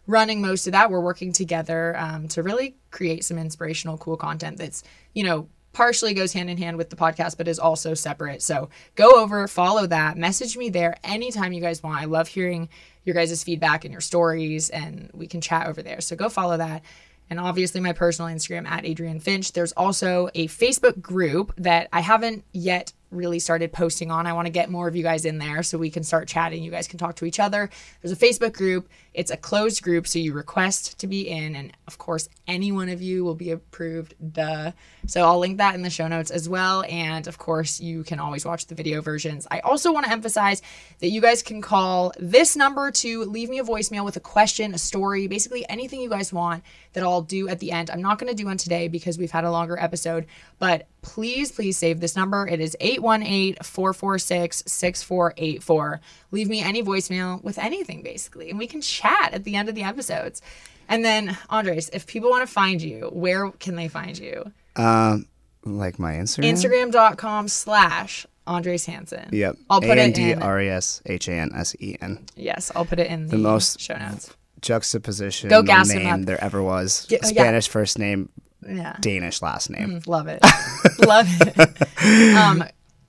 [0.10, 0.90] running most of that.
[0.90, 4.84] We're working together um, to really create some inspirational, cool content that's
[5.14, 8.42] you know partially goes hand in hand with the podcast, but is also separate.
[8.42, 12.02] So go over, follow that, message me there anytime you guys want.
[12.02, 12.70] I love hearing
[13.06, 16.02] your guys' feedback and your stories, and we can chat over there.
[16.02, 16.84] So go follow that.
[17.30, 19.52] And obviously, my personal Instagram at Adrienne Finch.
[19.52, 24.28] There's also a Facebook group that I haven't yet really started posting on.
[24.28, 26.64] I want to get more of you guys in there so we can start chatting.
[26.64, 27.70] You guys can talk to each other.
[28.02, 28.90] There's a Facebook group.
[29.14, 32.90] It's a closed group, so you request to be in, and of course, any one
[32.90, 34.14] of you will be approved.
[34.34, 34.72] Duh.
[35.08, 36.84] So I'll link that in the show notes as well.
[36.88, 39.48] And of course, you can always watch the video versions.
[39.50, 40.62] I also want to emphasize
[41.00, 44.74] that you guys can call this number to leave me a voicemail with a question,
[44.74, 46.64] a story, basically anything you guys want
[46.94, 47.90] that I'll do at the end.
[47.90, 50.28] I'm not going to do one today because we've had a longer episode,
[50.60, 52.48] but please, please save this number.
[52.48, 56.02] It is 818 446 6484.
[56.32, 59.76] Leave me any voicemail with anything, basically, and we can chat at the end of
[59.76, 60.42] the episodes.
[60.88, 64.52] And then, Andres, if people want to find you, where can they find you?
[64.76, 65.28] Um,
[65.64, 66.52] like my Instagram.
[66.52, 69.30] Instagram.com slash Andres Hansen.
[69.32, 69.58] Yep.
[69.70, 70.42] I'll put it in.
[70.42, 72.26] R S H A N S N.
[72.36, 74.34] Yes, I'll put it in the, most- show notes.
[74.62, 75.50] Juxtaposition.
[75.50, 77.08] Go gas name there ever was.
[77.10, 77.26] Oh, yeah.
[77.26, 78.30] Spanish first name,
[78.70, 78.96] Yeah.
[79.00, 80.02] Danish last name.
[80.06, 80.40] Love it.
[81.06, 81.88] Love it.
[82.38, 82.64] Um,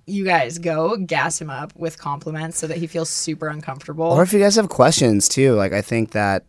[0.07, 4.07] you guys go gas him up with compliments so that he feels super uncomfortable.
[4.07, 6.47] Or if you guys have questions too, like I think that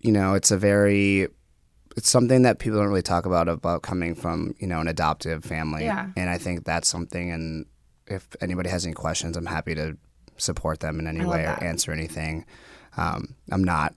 [0.00, 1.28] you know it's a very
[1.96, 5.44] it's something that people don't really talk about about coming from you know an adoptive
[5.44, 6.08] family, Yeah.
[6.16, 7.30] and I think that's something.
[7.30, 7.66] And
[8.08, 9.96] if anybody has any questions, I'm happy to
[10.36, 11.62] support them in any way that.
[11.62, 12.44] or answer anything.
[12.96, 13.94] Um, I'm not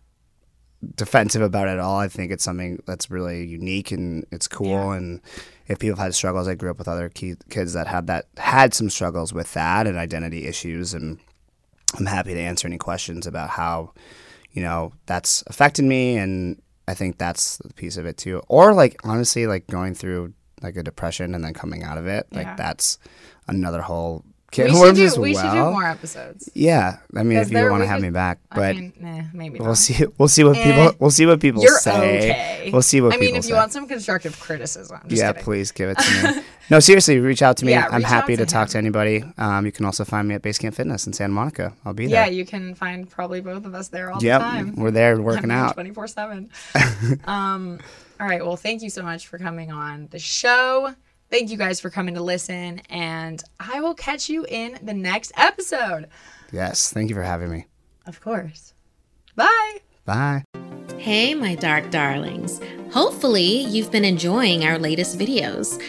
[0.96, 1.98] defensive about it at all.
[2.00, 4.68] I think it's something that's really unique and it's cool.
[4.70, 4.94] Yeah.
[4.94, 5.22] And
[5.68, 8.26] if people have had struggles, I grew up with other ki- kids that had that
[8.38, 11.20] had some struggles with that and identity issues, and
[11.98, 13.94] I'm happy to answer any questions about how
[14.52, 16.18] you know that's affected me.
[16.18, 18.42] And I think that's the piece of it too.
[18.48, 22.28] Or like honestly, like going through like a depression and then coming out of it,
[22.32, 22.56] like Yeah.
[22.56, 22.98] that's
[23.48, 26.50] another whole can we should, do, we should do more episodes.
[26.54, 29.60] Yeah, I mean, if you want to have me back, I but mean, nah, maybe
[29.60, 30.06] we'll see.
[30.18, 30.64] We'll see what Eh.
[30.64, 30.96] people.
[31.00, 31.92] We'll see what people say.
[31.92, 32.70] okay.
[32.72, 33.54] We'll see what I mean, if you say.
[33.54, 35.44] want some constructive criticism, just yeah, kidding.
[35.44, 36.42] please give it to me.
[36.72, 37.74] no, seriously, reach out to me.
[37.74, 39.24] Yeah, I'm happy to to, talk to anybody.
[39.38, 41.74] Um, you can also find me at Basecamp Fitness in Santa Monica.
[41.86, 42.26] I'll be there.
[42.26, 44.76] Yeah, you can find probably both of us there all yep, the time.
[44.76, 45.74] we're there working out.
[45.74, 46.50] Twenty four seven.
[47.26, 47.80] Um.
[48.20, 48.44] All right.
[48.44, 50.94] Well, thank you so much for coming on the show.
[51.32, 55.32] Thank you guys for coming to listen, and I will catch you in the next
[55.38, 56.08] episode.
[56.52, 57.68] Yes, thank you for having me.
[58.08, 58.74] Of course.
[59.36, 59.78] Bye.
[60.06, 60.44] Bye.
[60.98, 62.60] Hey, my dark darlings.
[62.92, 65.80] Hopefully, you've been enjoying our latest videos.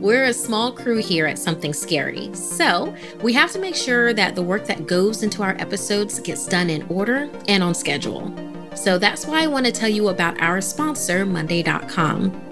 [0.00, 4.34] We're a small crew here at Something Scary, so we have to make sure that
[4.34, 8.32] the work that goes into our episodes gets done in order and on schedule.
[8.74, 12.47] So that's why I want to tell you about our sponsor, Monday.com.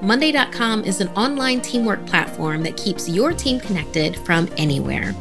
[0.00, 5.12] Monday.com is an online teamwork platform that keeps your team connected from anywhere.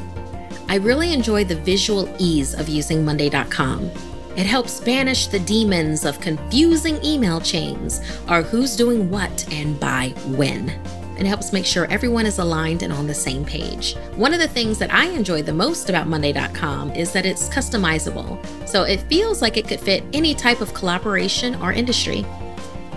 [0.69, 3.89] I really enjoy the visual ease of using Monday.com.
[4.35, 10.09] It helps banish the demons of confusing email chains or who's doing what and by
[10.27, 10.69] when.
[11.17, 13.95] It helps make sure everyone is aligned and on the same page.
[14.15, 18.45] One of the things that I enjoy the most about Monday.com is that it's customizable,
[18.67, 22.23] so it feels like it could fit any type of collaboration or industry.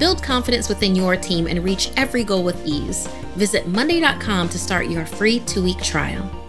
[0.01, 3.07] Build confidence within your team and reach every goal with ease.
[3.37, 6.40] Visit Monday.com to start your free two week trial.